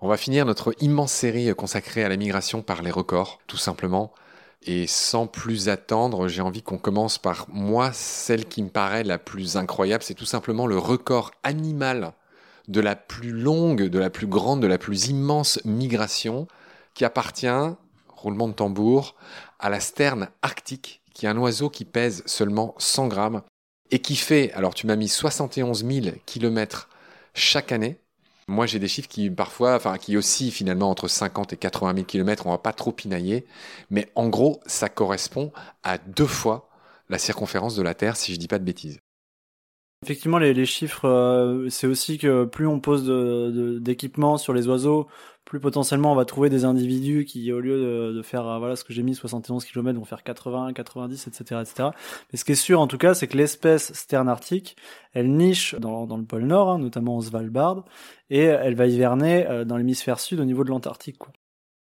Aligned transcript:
On 0.00 0.08
va 0.08 0.16
finir 0.16 0.44
notre 0.44 0.74
immense 0.80 1.12
série 1.12 1.54
consacrée 1.54 2.04
à 2.04 2.08
la 2.08 2.16
migration 2.16 2.62
par 2.62 2.82
les 2.82 2.90
records, 2.90 3.40
tout 3.46 3.56
simplement. 3.56 4.12
Et 4.66 4.86
sans 4.86 5.26
plus 5.26 5.68
attendre, 5.68 6.26
j'ai 6.28 6.42
envie 6.42 6.62
qu'on 6.62 6.78
commence 6.78 7.18
par 7.18 7.46
moi, 7.48 7.92
celle 7.92 8.46
qui 8.46 8.62
me 8.62 8.70
paraît 8.70 9.04
la 9.04 9.18
plus 9.18 9.56
incroyable, 9.56 10.02
c'est 10.02 10.14
tout 10.14 10.24
simplement 10.24 10.66
le 10.66 10.78
record 10.78 11.32
animal 11.42 12.12
de 12.68 12.80
la 12.80 12.96
plus 12.96 13.30
longue, 13.30 13.82
de 13.82 13.98
la 13.98 14.10
plus 14.10 14.26
grande, 14.26 14.62
de 14.62 14.66
la 14.66 14.78
plus 14.78 15.08
immense 15.08 15.60
migration 15.64 16.48
qui 16.94 17.04
appartient, 17.04 17.46
roulement 18.08 18.48
de 18.48 18.54
tambour, 18.54 19.16
à 19.58 19.68
la 19.68 19.80
sterne 19.80 20.28
arctique, 20.42 21.02
qui 21.12 21.26
est 21.26 21.28
un 21.28 21.36
oiseau 21.36 21.68
qui 21.68 21.84
pèse 21.84 22.22
seulement 22.26 22.74
100 22.78 23.08
grammes 23.08 23.42
et 23.90 23.98
qui 24.00 24.16
fait, 24.16 24.52
alors 24.52 24.74
tu 24.74 24.86
m'as 24.86 24.96
mis 24.96 25.08
71 25.08 25.84
000 25.84 26.16
kilomètres 26.24 26.88
chaque 27.34 27.70
année, 27.70 27.98
moi, 28.46 28.66
j'ai 28.66 28.78
des 28.78 28.88
chiffres 28.88 29.08
qui 29.08 29.30
parfois, 29.30 29.74
enfin, 29.74 29.96
qui 29.98 30.16
aussi 30.16 30.50
finalement 30.50 30.90
entre 30.90 31.08
50 31.08 31.52
et 31.52 31.56
80 31.56 31.94
000 31.94 32.06
km, 32.06 32.46
on 32.46 32.50
va 32.50 32.58
pas 32.58 32.72
trop 32.72 32.92
pinailler, 32.92 33.46
mais 33.90 34.10
en 34.14 34.28
gros, 34.28 34.60
ça 34.66 34.88
correspond 34.88 35.52
à 35.82 35.98
deux 35.98 36.26
fois 36.26 36.68
la 37.08 37.18
circonférence 37.18 37.76
de 37.76 37.82
la 37.82 37.94
Terre, 37.94 38.16
si 38.16 38.34
je 38.34 38.38
dis 38.38 38.48
pas 38.48 38.58
de 38.58 38.64
bêtises. 38.64 38.98
Effectivement, 40.02 40.38
les, 40.38 40.66
chiffres, 40.66 41.08
euh, 41.08 41.70
c'est 41.70 41.86
aussi 41.86 42.18
que 42.18 42.44
plus 42.44 42.66
on 42.66 42.78
pose 42.78 43.06
d'équipements 43.80 44.36
sur 44.36 44.52
les 44.52 44.68
oiseaux, 44.68 45.06
plus 45.44 45.60
potentiellement 45.60 46.12
on 46.12 46.14
va 46.14 46.24
trouver 46.24 46.48
des 46.48 46.64
individus 46.64 47.24
qui, 47.24 47.52
au 47.52 47.60
lieu 47.60 48.12
de, 48.12 48.22
faire, 48.22 48.46
euh, 48.46 48.58
voilà, 48.58 48.76
ce 48.76 48.84
que 48.84 48.92
j'ai 48.92 49.02
mis, 49.02 49.14
71 49.14 49.64
km, 49.64 49.98
vont 49.98 50.04
faire 50.04 50.22
80, 50.22 50.72
90, 50.72 51.26
etc., 51.26 51.60
etc. 51.60 51.88
Mais 52.32 52.38
ce 52.38 52.44
qui 52.44 52.52
est 52.52 52.54
sûr, 52.54 52.80
en 52.80 52.86
tout 52.86 52.98
cas, 52.98 53.14
c'est 53.14 53.26
que 53.26 53.36
l'espèce 53.36 53.92
sterne 53.92 54.28
arctique, 54.28 54.76
elle 55.12 55.30
niche 55.32 55.74
dans, 55.74 56.06
le 56.16 56.24
pôle 56.24 56.44
Nord, 56.44 56.70
hein, 56.70 56.78
notamment 56.78 57.16
au 57.16 57.22
Svalbard, 57.22 57.84
et 58.30 58.42
elle 58.42 58.74
va 58.74 58.86
hiverner 58.86 59.46
euh, 59.46 59.64
dans 59.64 59.76
l'hémisphère 59.76 60.20
sud 60.20 60.40
au 60.40 60.44
niveau 60.44 60.64
de 60.64 60.70
l'Antarctique, 60.70 61.18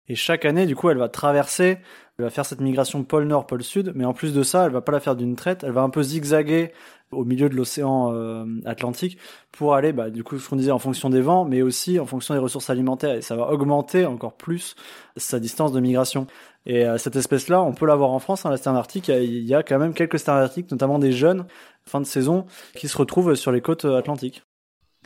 Et 0.08 0.14
chaque 0.14 0.44
année, 0.44 0.66
du 0.66 0.74
coup, 0.74 0.90
elle 0.90 0.98
va 0.98 1.08
traverser, 1.08 1.78
elle 2.18 2.24
va 2.24 2.30
faire 2.30 2.44
cette 2.44 2.60
migration 2.60 3.04
pôle 3.04 3.24
nord, 3.24 3.46
pôle 3.46 3.62
sud, 3.62 3.92
mais 3.94 4.04
en 4.04 4.12
plus 4.12 4.34
de 4.34 4.42
ça, 4.42 4.66
elle 4.66 4.72
va 4.72 4.80
pas 4.80 4.92
la 4.92 5.00
faire 5.00 5.16
d'une 5.16 5.36
traite, 5.36 5.64
elle 5.64 5.72
va 5.72 5.82
un 5.82 5.90
peu 5.90 6.02
zigzaguer 6.02 6.72
au 7.12 7.24
milieu 7.24 7.48
de 7.48 7.54
l'océan 7.54 8.12
euh, 8.12 8.44
Atlantique 8.64 9.18
pour 9.52 9.74
aller, 9.74 9.92
bah, 9.92 10.10
du 10.10 10.24
coup, 10.24 10.38
ce 10.38 10.48
qu'on 10.48 10.56
disait 10.56 10.70
en 10.70 10.78
fonction 10.78 11.10
des 11.10 11.20
vents, 11.20 11.44
mais 11.44 11.62
aussi 11.62 12.00
en 12.00 12.06
fonction 12.06 12.34
des 12.34 12.41
ressources 12.41 12.70
alimentaires. 12.70 13.14
Et 13.14 13.22
ça 13.22 13.36
va 13.36 13.50
augmenter 13.50 14.06
encore 14.06 14.34
plus 14.34 14.74
sa 15.16 15.38
distance 15.38 15.72
de 15.72 15.80
migration. 15.80 16.26
Et 16.66 16.86
euh, 16.86 16.98
cette 16.98 17.16
espèce-là, 17.16 17.62
on 17.62 17.72
peut 17.72 17.86
l'avoir 17.86 18.10
en 18.10 18.18
France, 18.18 18.46
hein, 18.46 18.50
la 18.50 18.56
sterne 18.56 18.76
arctique. 18.76 19.08
Il 19.08 19.44
y 19.44 19.54
a 19.54 19.62
quand 19.62 19.78
même 19.78 19.94
quelques 19.94 20.18
sternes 20.18 20.38
arctiques, 20.38 20.70
notamment 20.70 20.98
des 20.98 21.12
jeunes, 21.12 21.46
fin 21.86 22.00
de 22.00 22.06
saison, 22.06 22.46
qui 22.74 22.88
se 22.88 22.96
retrouvent 22.96 23.34
sur 23.34 23.52
les 23.52 23.60
côtes 23.60 23.84
euh, 23.84 23.98
atlantiques. 23.98 24.42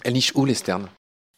Elle 0.04 0.12
niche 0.12 0.32
où 0.34 0.44
les 0.44 0.54
sternes? 0.54 0.88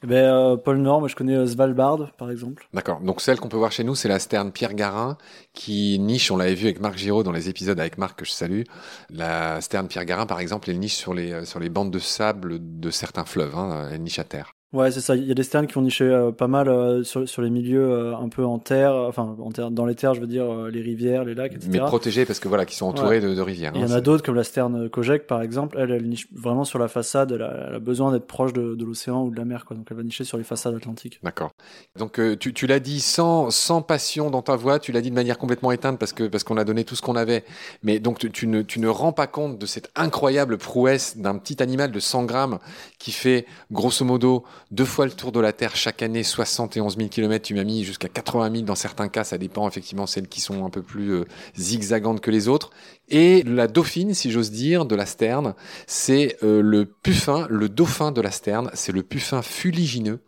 Eh 0.04 0.06
ben, 0.06 0.32
euh, 0.32 0.56
Pôle 0.56 0.78
Nord, 0.78 1.00
moi 1.00 1.08
je 1.08 1.16
connais 1.16 1.34
euh, 1.34 1.46
Svalbard 1.46 2.12
par 2.12 2.30
exemple. 2.30 2.68
D'accord. 2.72 3.00
Donc 3.00 3.20
celle 3.20 3.40
qu'on 3.40 3.48
peut 3.48 3.56
voir 3.56 3.72
chez 3.72 3.82
nous, 3.82 3.94
c'est 3.94 4.08
la 4.08 4.20
sterne 4.20 4.52
Pierre 4.52 4.74
Garin 4.74 5.18
qui 5.54 5.98
niche, 5.98 6.30
on 6.30 6.36
l'avait 6.36 6.54
vu 6.54 6.66
avec 6.66 6.80
Marc 6.80 6.96
Giraud 6.96 7.24
dans 7.24 7.32
les 7.32 7.48
épisodes 7.48 7.78
avec 7.80 7.98
Marc 7.98 8.18
que 8.18 8.24
je 8.24 8.30
salue. 8.30 8.62
La 9.10 9.60
sterne 9.60 9.88
Pierre 9.88 10.04
Garin 10.04 10.26
par 10.26 10.38
exemple, 10.40 10.70
elle 10.70 10.78
niche 10.78 10.96
sur 10.96 11.14
les, 11.14 11.32
euh, 11.32 11.44
sur 11.44 11.58
les 11.58 11.68
bandes 11.68 11.90
de 11.90 11.98
sable 11.98 12.58
de 12.60 12.90
certains 12.90 13.24
fleuves, 13.24 13.56
hein, 13.56 13.88
elle 13.92 14.02
niche 14.02 14.18
à 14.18 14.24
terre. 14.24 14.52
Ouais, 14.74 14.90
c'est 14.90 15.00
ça. 15.00 15.16
Il 15.16 15.24
y 15.24 15.30
a 15.30 15.34
des 15.34 15.44
sternes 15.44 15.66
qui 15.66 15.78
ont 15.78 15.82
niché 15.82 16.04
euh, 16.04 16.30
pas 16.30 16.46
mal 16.46 16.68
euh, 16.68 17.02
sur, 17.02 17.26
sur 17.26 17.40
les 17.40 17.48
milieux 17.48 17.90
euh, 17.90 18.14
un 18.14 18.28
peu 18.28 18.44
en 18.44 18.58
terre, 18.58 18.92
enfin 18.92 19.34
en 19.40 19.50
terre, 19.50 19.70
dans 19.70 19.86
les 19.86 19.94
terres, 19.94 20.12
je 20.12 20.20
veux 20.20 20.26
dire 20.26 20.46
les 20.70 20.82
rivières, 20.82 21.24
les 21.24 21.34
lacs, 21.34 21.54
etc. 21.54 21.70
Mais 21.72 21.78
protégés 21.78 22.26
parce 22.26 22.38
que 22.38 22.48
voilà, 22.48 22.66
qui 22.66 22.76
sont 22.76 22.84
entourés 22.84 23.20
de, 23.20 23.34
de, 23.34 23.40
rivières. 23.40 23.72
Il 23.74 23.80
y 23.80 23.84
en 23.84 23.92
hein, 23.92 23.94
a 23.94 24.02
d'autres 24.02 24.22
comme 24.22 24.34
la 24.34 24.44
sterne 24.44 24.90
Kojek 24.90 25.26
par 25.26 25.40
exemple. 25.40 25.78
Elle, 25.80 25.90
elle 25.92 26.06
niche 26.06 26.28
vraiment 26.34 26.64
sur 26.64 26.78
la 26.78 26.88
façade. 26.88 27.32
Elle 27.32 27.42
a, 27.42 27.68
elle 27.68 27.74
a 27.76 27.78
besoin 27.78 28.12
d'être 28.12 28.26
proche 28.26 28.52
de, 28.52 28.74
de 28.74 28.84
l'océan 28.84 29.22
ou 29.24 29.30
de 29.30 29.36
la 29.36 29.46
mer, 29.46 29.64
quoi. 29.64 29.74
Donc 29.74 29.86
elle 29.90 29.96
va 29.96 30.02
nicher 30.02 30.24
sur 30.24 30.36
les 30.36 30.44
façades 30.44 30.74
atlantiques. 30.74 31.18
D'accord. 31.22 31.50
Donc 31.98 32.20
tu, 32.38 32.52
tu 32.52 32.66
l'as 32.66 32.80
dit 32.80 33.00
sans, 33.00 33.50
sans 33.50 33.80
passion 33.80 34.30
dans 34.30 34.42
ta 34.42 34.56
voix. 34.56 34.78
Tu 34.78 34.92
l'as 34.92 35.00
dit 35.00 35.08
de 35.08 35.14
manière 35.14 35.38
complètement 35.38 35.72
éteinte 35.72 35.98
parce 35.98 36.12
que 36.12 36.24
parce 36.24 36.44
qu'on 36.44 36.58
a 36.58 36.64
donné 36.64 36.84
tout 36.84 36.94
ce 36.94 37.00
qu'on 37.00 37.16
avait. 37.16 37.44
Mais 37.82 38.00
donc 38.00 38.18
tu, 38.18 38.30
tu, 38.30 38.46
ne 38.46 38.60
tu 38.60 38.80
ne 38.80 38.88
rends 38.88 39.12
pas 39.12 39.28
compte 39.28 39.56
de 39.56 39.64
cette 39.64 39.90
incroyable 39.96 40.58
prouesse 40.58 41.16
d'un 41.16 41.38
petit 41.38 41.62
animal 41.62 41.90
de 41.90 42.00
100 42.00 42.24
grammes 42.24 42.58
qui 42.98 43.12
fait 43.12 43.46
grosso 43.70 44.04
modo 44.04 44.44
deux 44.70 44.84
fois 44.84 45.06
le 45.06 45.12
tour 45.12 45.32
de 45.32 45.40
la 45.40 45.52
Terre 45.52 45.76
chaque 45.76 46.02
année, 46.02 46.22
71 46.22 46.96
000 46.96 47.08
km, 47.08 47.46
tu 47.46 47.54
m'as 47.54 47.64
mis 47.64 47.84
jusqu'à 47.84 48.08
80 48.08 48.52
000 48.52 48.64
dans 48.64 48.74
certains 48.74 49.08
cas, 49.08 49.24
ça 49.24 49.38
dépend 49.38 49.68
effectivement 49.68 50.06
celles 50.06 50.28
qui 50.28 50.40
sont 50.40 50.64
un 50.64 50.70
peu 50.70 50.82
plus 50.82 51.12
euh, 51.12 51.24
zigzagantes 51.56 52.20
que 52.20 52.30
les 52.30 52.48
autres. 52.48 52.70
Et 53.08 53.42
la 53.44 53.66
dauphine, 53.68 54.14
si 54.14 54.30
j'ose 54.30 54.50
dire, 54.50 54.84
de 54.84 54.94
la 54.94 55.06
sterne, 55.06 55.54
c'est 55.86 56.36
euh, 56.42 56.60
le 56.60 56.84
puffin, 56.84 57.46
le 57.48 57.68
dauphin 57.68 58.12
de 58.12 58.20
la 58.20 58.30
sterne, 58.30 58.70
c'est 58.74 58.92
le 58.92 59.02
puffin 59.02 59.42
fuligineux. 59.42 60.20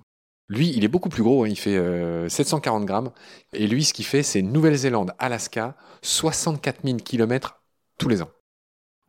Lui, 0.49 0.73
il 0.75 0.85
est 0.85 0.88
beaucoup 0.88 1.11
plus 1.11 1.23
gros, 1.23 1.44
hein, 1.44 1.49
il 1.49 1.59
fait 1.59 1.79
740 2.29 2.85
grammes. 2.85 3.12
Et 3.53 3.69
lui, 3.69 3.85
ce 3.85 3.93
qu'il 3.94 4.05
fait, 4.05 4.25
c'est 4.25 4.43
Nouvelle-Zélande, 4.43 5.12
Alaska, 5.21 5.77
64 6.03 6.81
000 6.85 6.97
km 6.97 7.62
tous 7.99 8.09
les 8.09 8.21
ans. 8.21 8.31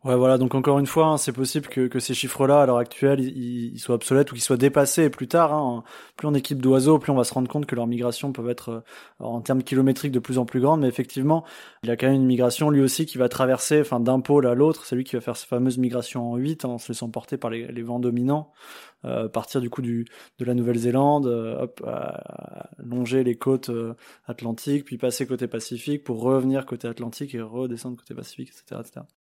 Ouais, 0.04 0.16
voilà. 0.16 0.40
Donc 0.40 0.56
encore 0.56 0.80
une 0.80 0.88
fois, 0.88 1.06
hein, 1.06 1.18
c'est 1.18 1.32
possible 1.32 1.68
que, 1.68 1.86
que 1.88 2.00
ces 2.00 2.16
chiffres-là, 2.16 2.64
à 2.64 2.66
l'heure 2.66 2.80
actuelle, 2.80 3.20
ils, 3.20 3.78
soient 3.78 3.94
obsolètes 3.94 4.32
ou 4.32 4.34
qu'ils 4.34 4.44
soient 4.44 4.58
dépassés 4.58 5.12
plus 5.12 5.28
tard. 5.28 5.54
Hein. 5.54 5.84
Plus 6.18 6.28
on 6.28 6.34
équipe 6.34 6.60
d'oiseaux, 6.60 6.98
plus 6.98 7.12
on 7.12 7.16
va 7.16 7.24
se 7.24 7.32
rendre 7.36 7.48
compte 7.48 7.68
que 7.68 7.76
leurs 7.76 7.86
migrations 7.86 8.32
peuvent 8.32 8.50
être, 8.50 8.70
euh, 8.70 8.82
en 9.20 9.42
termes 9.42 9.62
kilométriques, 9.62 10.12
de 10.12 10.18
plus 10.18 10.40
en 10.40 10.46
plus 10.46 10.60
grandes. 10.60 10.82
Mais 10.82 10.88
effectivement, 10.88 11.46
il 11.84 11.90
y 11.90 11.92
a 11.92 11.98
quand 11.98 12.08
même 12.08 12.16
une 12.16 12.26
migration, 12.26 12.72
lui 12.72 12.82
aussi, 12.82 13.06
qui 13.06 13.20
va 13.20 13.30
traverser, 13.30 13.80
enfin, 13.82 14.00
d'un 14.00 14.22
pôle 14.22 14.48
à 14.48 14.56
l'autre. 14.56 14.86
C'est 14.86 14.96
lui 14.96 15.04
qui 15.04 15.16
va 15.16 15.22
faire 15.22 15.38
ces 15.38 15.46
fameuses 15.46 15.78
migrations 15.78 16.32
en 16.32 16.36
8, 16.36 16.66
hein, 16.66 16.70
en 16.70 16.78
se 16.80 16.92
laissant 16.92 17.10
porter 17.10 17.38
par 17.38 17.52
les, 17.52 17.84
vents 17.84 18.00
dominants. 18.00 18.52
Euh, 19.06 19.30
partir 19.30 19.62
du 19.62 19.70
coup 19.70 19.84
de 19.84 20.06
la 20.40 20.56
Nouvelle-Zélande, 20.56 21.28
euh, 21.28 21.62
hop, 21.62 21.82
longer 22.80 23.24
les 23.24 23.36
côtes 23.36 23.70
atlantiques, 24.26 24.86
puis 24.86 24.98
passer 24.98 25.28
côté 25.28 25.48
Pacifique 25.48 26.04
pour 26.04 26.22
revenir 26.22 26.66
côté 26.66 26.88
Atlantique 26.88 27.36
et 27.36 27.42
redescendre 27.42 27.98
côté 27.98 28.16
Pacifique, 28.16 28.50
etc., 28.50 28.82
etc. 28.82 29.21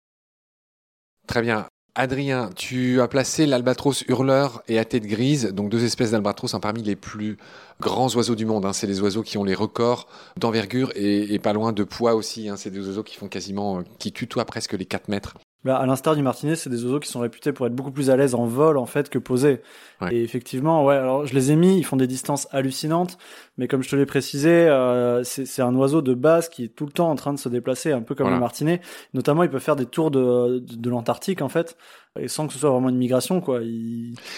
Très 1.28 1.42
bien. 1.42 1.68
Adrien, 2.00 2.52
tu 2.56 3.02
as 3.02 3.08
placé 3.08 3.48
l'albatros 3.48 4.04
hurleur 4.08 4.62
et 4.68 4.78
à 4.78 4.86
tête 4.86 5.06
grise, 5.08 5.48
donc 5.48 5.70
deux 5.70 5.84
espèces 5.84 6.12
d'albatros 6.12 6.54
hein, 6.54 6.60
parmi 6.60 6.84
les 6.84 6.96
plus 6.96 7.38
grands 7.82 8.08
oiseaux 8.16 8.36
du 8.36 8.46
monde. 8.46 8.66
Hein. 8.66 8.74
C'est 8.74 8.86
les 8.86 9.02
oiseaux 9.02 9.24
qui 9.24 9.40
ont 9.40 9.44
les 9.44 9.56
records 9.56 10.08
d'envergure 10.38 10.92
et, 10.96 11.40
pas 11.40 11.54
loin 11.54 11.74
de 11.74 11.84
poids 11.84 12.14
aussi. 12.14 12.50
Hein. 12.50 12.56
C'est 12.56 12.70
des 12.70 12.88
oiseaux 12.88 13.02
qui 13.02 13.16
font 13.16 13.28
quasiment, 13.28 13.80
euh, 13.80 13.82
qui 13.98 14.12
tutoient 14.12 14.46
presque 14.46 14.74
les 14.74 14.86
4 14.86 15.10
mètres. 15.10 15.38
Bah, 15.64 15.78
à 15.78 15.86
l'instar 15.88 16.16
du 16.16 16.22
martinet, 16.22 16.56
c'est 16.56 16.70
des 16.70 16.84
oiseaux 16.86 17.00
qui 17.00 17.10
sont 17.10 17.20
réputés 17.20 17.52
pour 17.52 17.66
être 17.66 17.74
beaucoup 17.74 17.92
plus 17.92 18.10
à 18.12 18.16
l'aise 18.16 18.36
en 18.36 18.46
vol 18.46 18.78
en 18.78 18.86
fait 18.86 19.10
que 19.10 19.18
posés. 19.18 19.62
Et 20.12 20.22
effectivement, 20.22 20.86
ouais. 20.86 20.96
Alors 20.96 21.26
je 21.26 21.34
les 21.34 21.52
ai 21.52 21.56
mis, 21.56 21.78
ils 21.78 21.84
font 21.84 21.98
des 21.98 22.06
distances 22.06 22.48
hallucinantes, 22.52 23.18
mais 23.58 23.68
comme 23.68 23.82
je 23.82 23.90
te 23.90 23.96
l'ai 23.96 24.06
précisé, 24.06 24.50
euh, 24.50 25.24
c'est 25.24 25.62
un 25.62 25.74
oiseau 25.76 26.04
de 26.04 26.14
base 26.14 26.48
qui 26.48 26.66
est 26.66 26.68
tout 26.68 26.86
le 26.86 26.92
temps 26.92 27.10
en 27.10 27.16
train 27.16 27.34
de 27.34 27.40
se 27.40 27.50
déplacer, 27.50 27.92
un 27.92 28.02
peu 28.02 28.14
comme 28.14 28.30
le 28.30 28.40
martinet. 28.40 28.82
Notamment, 29.16 29.42
il 29.44 29.50
peut 29.50 29.60
faire 29.60 29.76
des 29.76 29.88
tours 29.88 30.12
de, 30.12 30.60
de, 30.60 30.90
l'Antarctique 30.90 31.42
en 31.42 31.50
fait, 31.50 31.76
et 32.20 32.28
sans 32.28 32.46
que 32.46 32.54
ce 32.54 32.60
soit 32.60 32.70
vraiment 32.70 32.90
une 32.90 32.98
migration 32.98 33.42
quoi. 33.42 33.60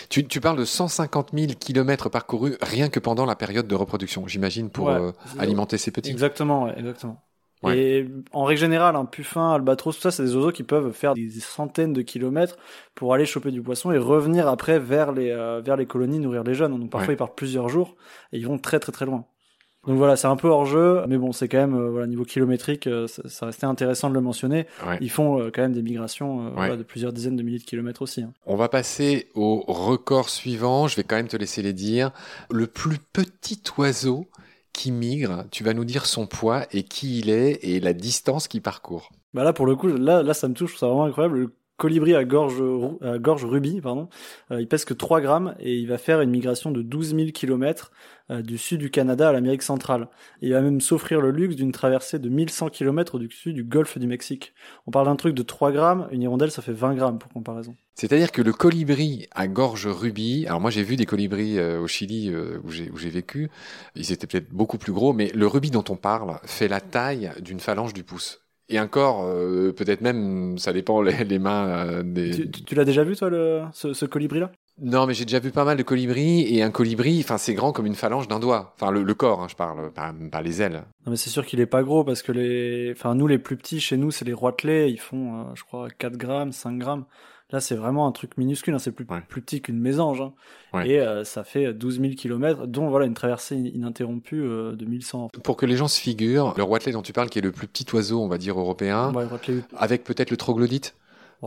Tu, 0.09 0.25
tu, 0.25 0.39
parles 0.39 0.57
de 0.57 0.65
150 0.65 1.31
000 1.37 1.51
kilomètres 1.59 2.09
parcourus 2.09 2.55
rien 2.61 2.87
que 2.87 2.99
pendant 2.99 3.25
la 3.25 3.35
période 3.35 3.67
de 3.67 3.75
reproduction, 3.75 4.25
j'imagine, 4.25 4.69
pour 4.69 4.89
euh, 4.89 5.11
alimenter 5.37 5.77
ces 5.77 5.91
petits. 5.91 6.09
Exactement, 6.09 6.73
exactement. 6.73 7.21
Et 7.67 8.07
en 8.31 8.45
règle 8.45 8.61
générale, 8.61 8.95
un 8.95 9.05
puffin, 9.05 9.51
albatros, 9.53 9.95
tout 9.95 10.01
ça, 10.01 10.11
c'est 10.11 10.23
des 10.23 10.35
oiseaux 10.35 10.51
qui 10.51 10.63
peuvent 10.63 10.93
faire 10.93 11.13
des 11.13 11.29
centaines 11.29 11.91
de 11.91 12.01
kilomètres 12.01 12.57
pour 12.95 13.13
aller 13.13 13.25
choper 13.25 13.51
du 13.51 13.61
poisson 13.61 13.91
et 13.91 13.97
revenir 13.97 14.47
après 14.47 14.79
vers 14.79 15.11
les 15.11 15.31
euh, 15.31 15.61
vers 15.61 15.75
les 15.75 15.85
colonies 15.85 16.19
nourrir 16.19 16.43
les 16.43 16.53
jeunes. 16.53 16.77
Donc 16.79 16.89
parfois 16.89 17.13
ils 17.13 17.17
partent 17.17 17.37
plusieurs 17.37 17.67
jours 17.67 17.95
et 18.31 18.37
ils 18.37 18.47
vont 18.47 18.57
très 18.57 18.79
très 18.79 18.91
très 18.91 19.05
loin. 19.05 19.25
Donc 19.87 19.97
voilà, 19.97 20.17
c'est 20.17 20.27
un 20.27 20.35
peu 20.35 20.49
hors 20.49 20.65
jeu, 20.65 21.03
mais 21.07 21.17
bon, 21.17 21.31
c'est 21.31 21.47
quand 21.47 21.57
même 21.57 21.73
euh, 21.73 21.89
voilà 21.89 22.05
niveau 22.05 22.25
kilométrique, 22.25 22.85
euh, 22.87 23.07
ça, 23.07 23.45
restait 23.45 23.65
intéressant 23.65 24.09
de 24.09 24.13
le 24.13 24.21
mentionner. 24.21 24.65
Ils 25.01 25.09
font 25.09 25.49
quand 25.53 25.61
même 25.61 25.73
des 25.73 25.81
migrations 25.81 26.53
de 26.53 26.83
plusieurs 26.83 27.11
dizaines 27.11 27.35
de 27.35 27.43
milliers 27.43 27.59
de 27.59 27.63
kilomètres 27.63 28.01
aussi. 28.01 28.21
Hein. 28.21 28.33
On 28.45 28.55
va 28.55 28.69
passer 28.69 29.29
au 29.35 29.63
record 29.67 30.29
suivant. 30.29 30.87
Je 30.87 30.95
vais 30.95 31.03
quand 31.03 31.15
même 31.17 31.27
te 31.27 31.37
laisser 31.37 31.61
les 31.61 31.73
dire. 31.73 32.11
Le 32.51 32.67
plus 32.67 32.99
petit 32.99 33.61
oiseau 33.77 34.27
qui 34.73 34.91
migre, 34.91 35.45
tu 35.51 35.63
vas 35.63 35.73
nous 35.73 35.85
dire 35.85 36.05
son 36.05 36.27
poids 36.27 36.65
et 36.71 36.83
qui 36.83 37.19
il 37.19 37.29
est 37.29 37.63
et 37.63 37.79
la 37.79 37.93
distance 37.93 38.47
qu'il 38.47 38.61
parcourt. 38.61 39.11
Bah 39.33 39.43
là, 39.43 39.53
pour 39.53 39.65
le 39.65 39.75
coup, 39.75 39.87
là, 39.87 40.23
là, 40.23 40.33
ça 40.33 40.47
me 40.47 40.53
touche, 40.53 40.77
c'est 40.77 40.85
vraiment 40.85 41.05
incroyable. 41.05 41.51
Colibri 41.79 42.13
à 42.13 42.25
gorge, 42.25 42.61
rubis, 43.45 43.79
pardon, 43.81 44.09
euh, 44.51 44.59
il 44.59 44.67
pèse 44.67 44.83
que 44.85 44.93
3 44.93 45.21
grammes 45.21 45.55
et 45.59 45.77
il 45.77 45.87
va 45.87 45.97
faire 45.97 46.19
une 46.19 46.29
migration 46.29 46.71
de 46.71 46.81
12 46.81 47.15
000 47.15 47.31
kilomètres 47.31 47.91
euh, 48.31 48.41
du 48.41 48.57
sud 48.57 48.79
du 48.79 48.91
Canada 48.91 49.29
à 49.29 49.31
l'Amérique 49.31 49.63
centrale. 49.63 50.07
il 50.41 50.53
va 50.53 50.61
même 50.61 50.81
s'offrir 50.81 51.21
le 51.21 51.31
luxe 51.31 51.55
d'une 51.55 51.71
traversée 51.71 52.19
de 52.19 52.29
1100 52.29 52.69
km 52.69 53.15
au-dessus 53.15 53.53
du 53.53 53.63
golfe 53.63 53.97
du 53.97 54.05
Mexique. 54.07 54.53
On 54.85 54.91
parle 54.91 55.07
d'un 55.07 55.15
truc 55.15 55.33
de 55.33 55.41
3 55.41 55.71
grammes, 55.71 56.07
une 56.11 56.21
hirondelle 56.21 56.51
ça 56.51 56.61
fait 56.61 56.73
20 56.73 56.93
grammes 56.95 57.17
pour 57.17 57.31
comparaison. 57.31 57.75
C'est-à-dire 57.95 58.31
que 58.31 58.41
le 58.41 58.53
colibri 58.53 59.27
à 59.31 59.47
gorge 59.47 59.87
rubis, 59.87 60.45
alors 60.47 60.61
moi 60.61 60.69
j'ai 60.69 60.83
vu 60.83 60.95
des 60.95 61.05
colibris 61.05 61.57
euh, 61.57 61.79
au 61.79 61.87
Chili 61.87 62.29
euh, 62.29 62.59
où 62.63 62.69
j'ai 62.69 63.09
vécu, 63.09 63.49
ils 63.95 64.11
étaient 64.11 64.27
peut-être 64.27 64.49
beaucoup 64.51 64.77
plus 64.77 64.93
gros, 64.93 65.13
mais 65.13 65.31
le 65.33 65.47
rubis 65.47 65.71
dont 65.71 65.85
on 65.89 65.95
parle 65.95 66.39
fait 66.43 66.67
la 66.67 66.81
taille 66.81 67.31
d'une 67.41 67.59
phalange 67.59 67.93
du 67.93 68.03
pouce. 68.03 68.41
Et 68.69 68.77
un 68.77 68.87
corps, 68.87 69.25
peut-être 69.75 70.01
même, 70.01 70.57
ça 70.57 70.73
dépend 70.73 71.01
les, 71.01 71.39
mains 71.39 72.03
des. 72.03 72.49
Tu, 72.51 72.75
l'as 72.75 72.85
déjà 72.85 73.03
vu 73.03 73.15
toi, 73.15 73.29
le, 73.29 73.63
ce 73.73 74.05
colibri-là? 74.05 74.51
Non, 74.81 75.05
mais 75.05 75.13
j'ai 75.13 75.25
déjà 75.25 75.39
vu 75.39 75.51
pas 75.51 75.65
mal 75.65 75.77
de 75.77 75.83
colibris 75.83 76.55
et 76.55 76.63
un 76.63 76.71
colibri, 76.71 77.19
enfin 77.19 77.37
c'est 77.37 77.53
grand 77.53 77.73
comme 77.73 77.85
une 77.85 77.95
phalange 77.95 78.29
d'un 78.29 78.39
doigt. 78.39 78.73
Enfin 78.75 78.91
le, 78.91 79.13
corps, 79.13 79.41
hein, 79.41 79.47
je 79.49 79.55
parle, 79.55 79.91
pas, 79.91 80.41
les 80.41 80.61
ailes. 80.61 80.83
Non, 81.05 81.11
mais 81.11 81.17
c'est 81.17 81.29
sûr 81.29 81.45
qu'il 81.45 81.59
est 81.59 81.65
pas 81.65 81.83
gros 81.83 82.05
parce 82.05 82.21
que 82.21 82.31
les, 82.31 82.93
enfin 82.95 83.13
nous 83.13 83.27
les 83.27 83.39
plus 83.39 83.57
petits 83.57 83.81
chez 83.81 83.97
nous 83.97 84.11
c'est 84.11 84.23
les 84.23 84.33
roitelets, 84.33 84.89
ils 84.89 84.99
font, 84.99 85.41
euh, 85.41 85.43
je 85.55 85.63
crois 85.63 85.89
4 85.89 86.15
grammes, 86.15 86.53
5 86.53 86.77
grammes. 86.77 87.05
Là 87.51 87.59
c'est 87.59 87.75
vraiment 87.75 88.05
un 88.05 88.11
truc 88.11 88.37
minuscule, 88.37 88.75
hein, 88.75 88.79
c'est 88.79 88.91
plus 88.91 89.05
plus 89.05 89.41
petit 89.41 89.61
qu'une 89.61 89.79
mésange. 89.79 90.21
Hein. 90.21 90.83
Et 90.83 90.99
euh, 90.99 91.23
ça 91.23 91.43
fait 91.43 91.73
12 91.73 91.99
000 91.99 92.13
kilomètres, 92.13 92.67
dont 92.67 92.89
voilà 92.89 93.05
une 93.05 93.15
traversée 93.15 93.55
ininterrompue 93.55 94.41
euh, 94.41 94.75
de 94.75 94.85
1100. 94.85 95.29
Pour 95.43 95.57
que 95.57 95.65
les 95.65 95.75
gens 95.75 95.87
se 95.87 95.99
figurent, 95.99 96.53
le 96.57 96.63
roitelet 96.63 96.91
dont 96.91 97.01
tu 97.01 97.13
parles, 97.13 97.29
qui 97.29 97.39
est 97.39 97.43
le 97.43 97.51
plus 97.51 97.67
petit 97.67 97.85
oiseau, 97.93 98.21
on 98.21 98.27
va 98.27 98.37
dire 98.37 98.59
européen, 98.59 99.11
avec 99.75 100.03
peut-être 100.03 100.29
le 100.29 100.37
troglodyte? 100.37 100.95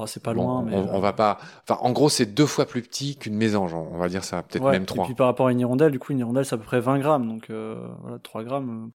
C'est 0.06 0.22
pas 0.22 0.32
loin, 0.32 0.62
mais 0.62 0.74
on, 0.74 1.00
va 1.00 1.12
pas. 1.12 1.38
Enfin, 1.68 1.78
en 1.82 1.92
gros, 1.92 2.08
c'est 2.08 2.26
deux 2.26 2.46
fois 2.46 2.64
plus 2.64 2.82
petit 2.82 3.16
qu'une 3.16 3.34
mésange. 3.34 3.74
On 3.74 3.98
va 3.98 4.08
dire 4.08 4.24
ça, 4.24 4.42
peut-être 4.42 4.64
même 4.64 4.86
trois. 4.86 5.04
Et 5.04 5.08
puis 5.08 5.14
par 5.14 5.26
rapport 5.26 5.48
à 5.48 5.52
une 5.52 5.60
hirondelle, 5.60 5.92
du 5.92 5.98
coup, 5.98 6.12
une 6.12 6.18
hirondelle, 6.18 6.46
c'est 6.46 6.54
à 6.54 6.58
peu 6.58 6.64
près 6.64 6.80
20 6.80 6.98
grammes, 6.98 7.28
donc 7.28 7.50
euh, 7.50 7.76
voilà, 8.00 8.18
3 8.18 8.44
grammes. 8.44 8.90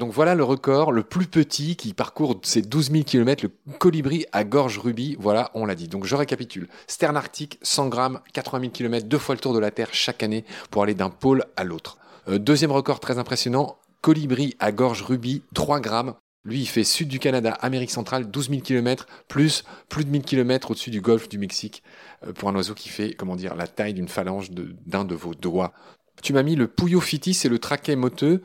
Donc 0.00 0.12
voilà 0.12 0.34
le 0.34 0.42
record, 0.42 0.92
le 0.92 1.02
plus 1.02 1.26
petit 1.26 1.76
qui 1.76 1.92
parcourt 1.92 2.40
ces 2.42 2.62
12 2.62 2.90
000 2.90 3.04
km, 3.04 3.44
le 3.44 3.50
colibri 3.76 4.24
à 4.32 4.44
gorge 4.44 4.78
rubis. 4.78 5.14
Voilà, 5.20 5.50
on 5.52 5.66
l'a 5.66 5.74
dit. 5.74 5.88
Donc 5.88 6.06
je 6.06 6.16
récapitule. 6.16 6.68
Stern 6.86 7.18
arctique, 7.18 7.58
100 7.60 7.88
grammes, 7.88 8.20
80 8.32 8.60
000 8.60 8.72
km, 8.72 9.06
deux 9.06 9.18
fois 9.18 9.34
le 9.34 9.42
tour 9.42 9.52
de 9.52 9.58
la 9.58 9.70
Terre 9.70 9.90
chaque 9.92 10.22
année 10.22 10.46
pour 10.70 10.82
aller 10.82 10.94
d'un 10.94 11.10
pôle 11.10 11.44
à 11.54 11.64
l'autre. 11.64 11.98
Euh, 12.28 12.38
deuxième 12.38 12.72
record 12.72 12.98
très 12.98 13.18
impressionnant, 13.18 13.76
colibri 14.00 14.56
à 14.58 14.72
gorge 14.72 15.02
rubis, 15.02 15.42
3 15.52 15.80
grammes, 15.80 16.14
lui, 16.46 16.60
il 16.60 16.66
fait 16.66 16.84
sud 16.84 17.08
du 17.08 17.18
Canada, 17.18 17.50
Amérique 17.60 17.90
centrale, 17.90 18.30
12 18.30 18.48
000 18.48 18.62
km, 18.62 19.06
plus 19.28 19.64
plus 19.90 20.06
de 20.06 20.10
1000 20.10 20.22
km 20.22 20.70
au-dessus 20.70 20.90
du 20.90 21.02
golfe 21.02 21.28
du 21.28 21.36
Mexique, 21.36 21.82
euh, 22.26 22.32
pour 22.32 22.48
un 22.48 22.54
oiseau 22.54 22.72
qui 22.72 22.88
fait, 22.88 23.12
comment 23.12 23.36
dire, 23.36 23.54
la 23.54 23.66
taille 23.66 23.92
d'une 23.92 24.08
phalange 24.08 24.50
d'un 24.50 25.04
de, 25.04 25.14
vos 25.14 25.34
doigts. 25.34 25.74
Tu 26.22 26.32
m'as 26.32 26.42
mis 26.42 26.56
le 26.56 26.70
fitis 27.00 27.38
et 27.44 27.48
le 27.50 27.58
traquet 27.58 27.96
moteux. 27.96 28.42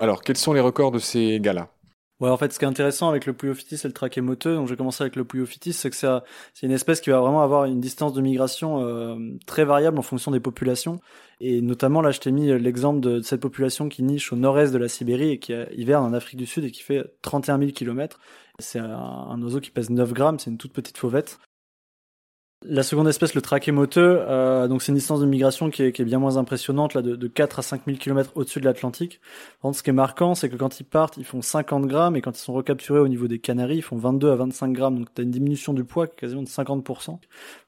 Alors, 0.00 0.22
quels 0.22 0.38
sont 0.38 0.54
les 0.54 0.60
records 0.60 0.92
de 0.92 0.98
ces 0.98 1.38
gars-là? 1.40 1.68
Ouais, 2.20 2.28
en 2.28 2.36
fait, 2.36 2.52
ce 2.52 2.58
qui 2.58 2.64
est 2.64 2.68
intéressant 2.68 3.08
avec 3.08 3.24
le 3.26 3.32
Puyophytis 3.32 3.76
et 3.84 3.86
le 3.86 3.92
trachémoteux, 3.92 4.54
donc 4.54 4.68
j'ai 4.68 4.76
commencé 4.76 5.02
avec 5.02 5.16
le 5.16 5.24
Puyophytis, 5.24 5.72
c'est 5.72 5.88
que 5.88 5.96
c'est 5.96 6.66
une 6.66 6.72
espèce 6.72 7.00
qui 7.00 7.10
va 7.10 7.20
vraiment 7.20 7.42
avoir 7.42 7.64
une 7.64 7.80
distance 7.80 8.12
de 8.12 8.20
migration 8.20 8.82
euh, 8.82 9.16
très 9.46 9.64
variable 9.64 9.98
en 9.98 10.02
fonction 10.02 10.30
des 10.30 10.40
populations. 10.40 11.00
Et 11.40 11.62
notamment, 11.62 12.02
là, 12.02 12.10
je 12.10 12.20
t'ai 12.20 12.30
mis 12.30 12.46
l'exemple 12.58 13.00
de, 13.00 13.22
cette 13.22 13.40
population 13.40 13.88
qui 13.88 14.02
niche 14.02 14.32
au 14.32 14.36
nord-est 14.36 14.72
de 14.72 14.78
la 14.78 14.88
Sibérie 14.88 15.30
et 15.32 15.38
qui 15.38 15.54
hiverne 15.72 16.04
en 16.04 16.12
Afrique 16.12 16.38
du 16.38 16.46
Sud 16.46 16.64
et 16.64 16.70
qui 16.70 16.82
fait 16.82 17.04
31 17.22 17.58
000 17.58 17.70
km. 17.72 18.18
C'est 18.58 18.78
un, 18.78 19.40
oiseau 19.42 19.60
qui 19.60 19.70
pèse 19.70 19.88
9 19.88 20.12
grammes, 20.12 20.38
c'est 20.38 20.50
une 20.50 20.58
toute 20.58 20.74
petite 20.74 20.98
fauvette. 20.98 21.38
La 22.66 22.82
seconde 22.82 23.08
espèce, 23.08 23.34
le 23.34 23.40
trachémoteux, 23.40 24.18
euh, 24.20 24.68
donc 24.68 24.82
c'est 24.82 24.92
une 24.92 24.96
distance 24.96 25.20
de 25.20 25.24
migration 25.24 25.70
qui 25.70 25.82
est, 25.82 26.04
bien 26.04 26.18
moins 26.18 26.36
impressionnante, 26.36 26.92
là, 26.92 27.00
de, 27.00 27.16
de 27.16 27.26
4 27.26 27.60
à 27.60 27.62
5 27.62 27.86
000 27.86 27.96
km 27.96 28.32
au-dessus 28.34 28.60
de 28.60 28.66
l'Atlantique. 28.66 29.18
ce 29.72 29.82
qui 29.82 29.88
est 29.88 29.94
marquant, 29.94 30.34
c'est 30.34 30.50
que 30.50 30.56
quand 30.56 30.78
ils 30.78 30.84
partent, 30.84 31.16
ils 31.16 31.24
font 31.24 31.40
50 31.40 31.86
grammes, 31.86 32.16
et 32.16 32.20
quand 32.20 32.36
ils 32.36 32.42
sont 32.42 32.52
recapturés 32.52 32.98
au 32.98 33.08
niveau 33.08 33.28
des 33.28 33.38
Canaries, 33.38 33.78
ils 33.78 33.82
font 33.82 33.96
22 33.96 34.30
à 34.30 34.36
25 34.36 34.74
grammes. 34.74 34.98
Donc 34.98 35.14
tu 35.14 35.22
as 35.22 35.24
une 35.24 35.30
diminution 35.30 35.72
du 35.72 35.84
poids 35.84 36.06
quasiment 36.06 36.42
de 36.42 36.48
50%. 36.48 37.18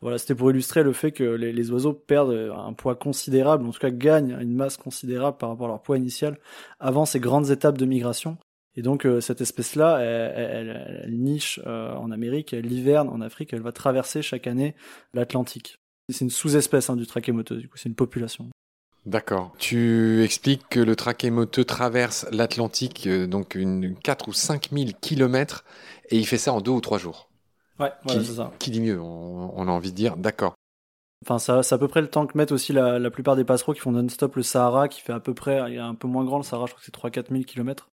Voilà, 0.03 0.19
c'était 0.19 0.35
pour 0.35 0.51
illustrer 0.51 0.83
le 0.83 0.93
fait 0.93 1.11
que 1.11 1.25
les, 1.25 1.55
les, 1.55 1.71
oiseaux 1.71 1.95
perdent 1.95 2.53
un 2.55 2.75
poids 2.75 2.95
considérable, 2.95 3.67
en 3.67 3.71
tout 3.71 3.81
cas 3.81 3.91
gagnent 3.91 4.37
une 4.43 4.55
masse 4.55 4.77
considérable 4.77 5.39
par 5.39 5.49
rapport 5.49 5.69
à 5.69 5.71
leur 5.71 5.81
poids 5.81 5.97
initial 5.97 6.39
avant 6.81 7.07
ces 7.07 7.19
grandes 7.19 7.51
étapes 7.51 7.79
de 7.79 7.87
migration. 7.87 8.37
Et 8.77 8.83
donc 8.83 9.05
euh, 9.05 9.21
cette 9.21 9.41
espèce-là, 9.41 9.99
elle, 10.01 11.11
niche 11.11 11.61
euh, 11.67 11.95
en 11.95 12.11
Amérique, 12.11 12.53
elle 12.53 12.71
hiverne 12.73 13.09
en 13.09 13.21
Afrique, 13.21 13.53
elle 13.53 13.61
va 13.61 13.73
traverser 13.73 14.23
chaque 14.23 14.47
année 14.47 14.75
l'Atlantique. 15.13 15.79
C'est 16.09 16.25
une 16.25 16.31
sous-espèce 16.31 16.91
hein, 16.91 16.97
du 16.97 17.07
trachémoteux, 17.07 17.57
du 17.57 17.69
coup 17.69 17.77
c'est 17.77 17.89
une 17.89 17.95
population. 17.95 18.51
D'accord. 19.05 19.53
Tu 19.59 20.23
expliques 20.23 20.69
que 20.71 20.79
le 20.79 20.95
trachémoteux 20.95 21.65
traverse 21.65 22.27
l'Atlantique, 22.31 23.07
euh, 23.07 23.27
donc 23.27 23.57
une 23.57 23.97
4 23.97 24.29
ou 24.29 24.33
5 24.33 24.71
000 24.73 24.91
kilomètres, 25.01 25.65
et 26.11 26.17
il 26.17 26.27
fait 26.27 26.39
ça 26.39 26.53
en 26.53 26.61
deux 26.61 26.71
ou 26.71 26.81
trois 26.81 26.99
jours. 26.99 27.29
Ouais, 27.81 27.91
voilà, 28.05 28.23
c'est 28.23 28.35
ça. 28.35 28.53
Qui 28.61 28.71
dit 28.71 28.81
mieux, 28.81 29.01
on, 29.01 29.67
a 29.67 29.71
envie 29.71 29.91
de 29.91 29.97
dire, 29.97 30.17
d'accord. 30.17 30.55
Enfin, 31.25 31.39
ça, 31.39 31.63
c'est 31.63 31.75
à 31.75 31.79
peu 31.79 31.89
près 31.89 32.01
le 32.01 32.09
temps 32.09 32.27
que 32.27 32.39
mettent 32.39 32.53
aussi 32.53 32.73
la, 32.73 33.11
plupart 33.11 33.35
des 33.35 33.45
passereaux 33.45 33.73
qui 33.73 33.81
font 33.81 33.93
non-stop 33.93 34.37
le 34.37 34.43
Sahara, 34.43 34.89
qui 34.89 35.01
fait 35.01 35.13
à 35.13 35.21
peu 35.21 35.35
près, 35.35 35.61
il 35.73 35.77
est 35.77 35.79
un 35.79 35.95
peu 35.95 36.07
moins 36.07 36.25
grand 36.25 36.39
le 36.39 36.45
Sahara, 36.45 36.67
je 36.67 36.73
crois 36.73 36.81
que 36.81 36.85
c'est 36.85 37.21
3-4 37.21 37.33
000 37.33 37.43
kilomètres. 37.43 37.89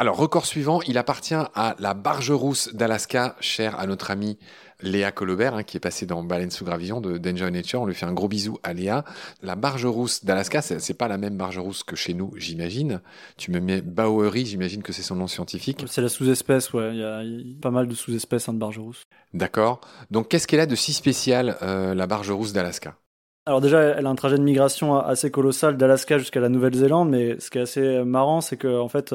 Alors, 0.00 0.16
record 0.16 0.46
suivant, 0.46 0.80
il 0.86 0.96
appartient 0.96 1.34
à 1.34 1.76
la 1.78 1.92
barge 1.92 2.30
rousse 2.30 2.72
d'Alaska, 2.72 3.36
chère 3.38 3.78
à 3.78 3.86
notre 3.86 4.10
ami 4.10 4.38
Léa 4.80 5.12
Colobert, 5.12 5.54
hein, 5.56 5.62
qui 5.62 5.76
est 5.76 5.80
passée 5.80 6.06
dans 6.06 6.24
Baleine 6.24 6.50
sous 6.50 6.64
gravillon 6.64 7.02
de 7.02 7.18
Danger 7.18 7.50
Nature. 7.50 7.82
On 7.82 7.84
lui 7.84 7.94
fait 7.94 8.06
un 8.06 8.14
gros 8.14 8.26
bisou 8.26 8.56
à 8.62 8.72
Léa. 8.72 9.04
La 9.42 9.56
barge 9.56 9.84
rousse 9.84 10.24
d'Alaska, 10.24 10.62
c'est 10.62 10.94
pas 10.94 11.06
la 11.06 11.18
même 11.18 11.36
barge 11.36 11.58
rousse 11.58 11.82
que 11.82 11.96
chez 11.96 12.14
nous, 12.14 12.32
j'imagine. 12.38 13.02
Tu 13.36 13.50
me 13.50 13.60
mets 13.60 13.82
Bowery, 13.82 14.46
j'imagine 14.46 14.82
que 14.82 14.94
c'est 14.94 15.02
son 15.02 15.16
nom 15.16 15.26
scientifique. 15.26 15.84
C'est 15.86 16.00
la 16.00 16.08
sous-espèce, 16.08 16.72
ouais. 16.72 16.92
Il 16.94 17.00
y, 17.00 17.04
a 17.04 17.22
pas 17.60 17.70
mal 17.70 17.86
de 17.86 17.94
sous-espèces 17.94 18.48
hein, 18.48 18.54
de 18.54 18.58
barge 18.58 18.78
rousse. 18.78 19.02
D'accord. 19.34 19.82
Donc, 20.10 20.28
qu'est-ce 20.28 20.46
qu'elle 20.46 20.60
a 20.60 20.66
de 20.66 20.76
si 20.76 20.94
spécial, 20.94 21.58
euh, 21.60 21.94
la 21.94 22.06
barge 22.06 22.30
rousse 22.30 22.54
d'Alaska? 22.54 22.96
Alors 23.46 23.60
déjà, 23.60 23.80
elle 23.80 24.06
a 24.06 24.10
un 24.10 24.14
trajet 24.14 24.36
de 24.36 24.42
migration 24.42 24.98
assez 24.98 25.30
colossal 25.30 25.76
d'Alaska 25.76 26.18
jusqu'à 26.18 26.40
la 26.40 26.48
Nouvelle-Zélande, 26.48 27.08
mais 27.08 27.40
ce 27.40 27.50
qui 27.50 27.58
est 27.58 27.62
assez 27.62 28.04
marrant, 28.04 28.40
c'est 28.40 28.56
que 28.56 28.78
en 28.78 28.88
fait, 28.88 29.14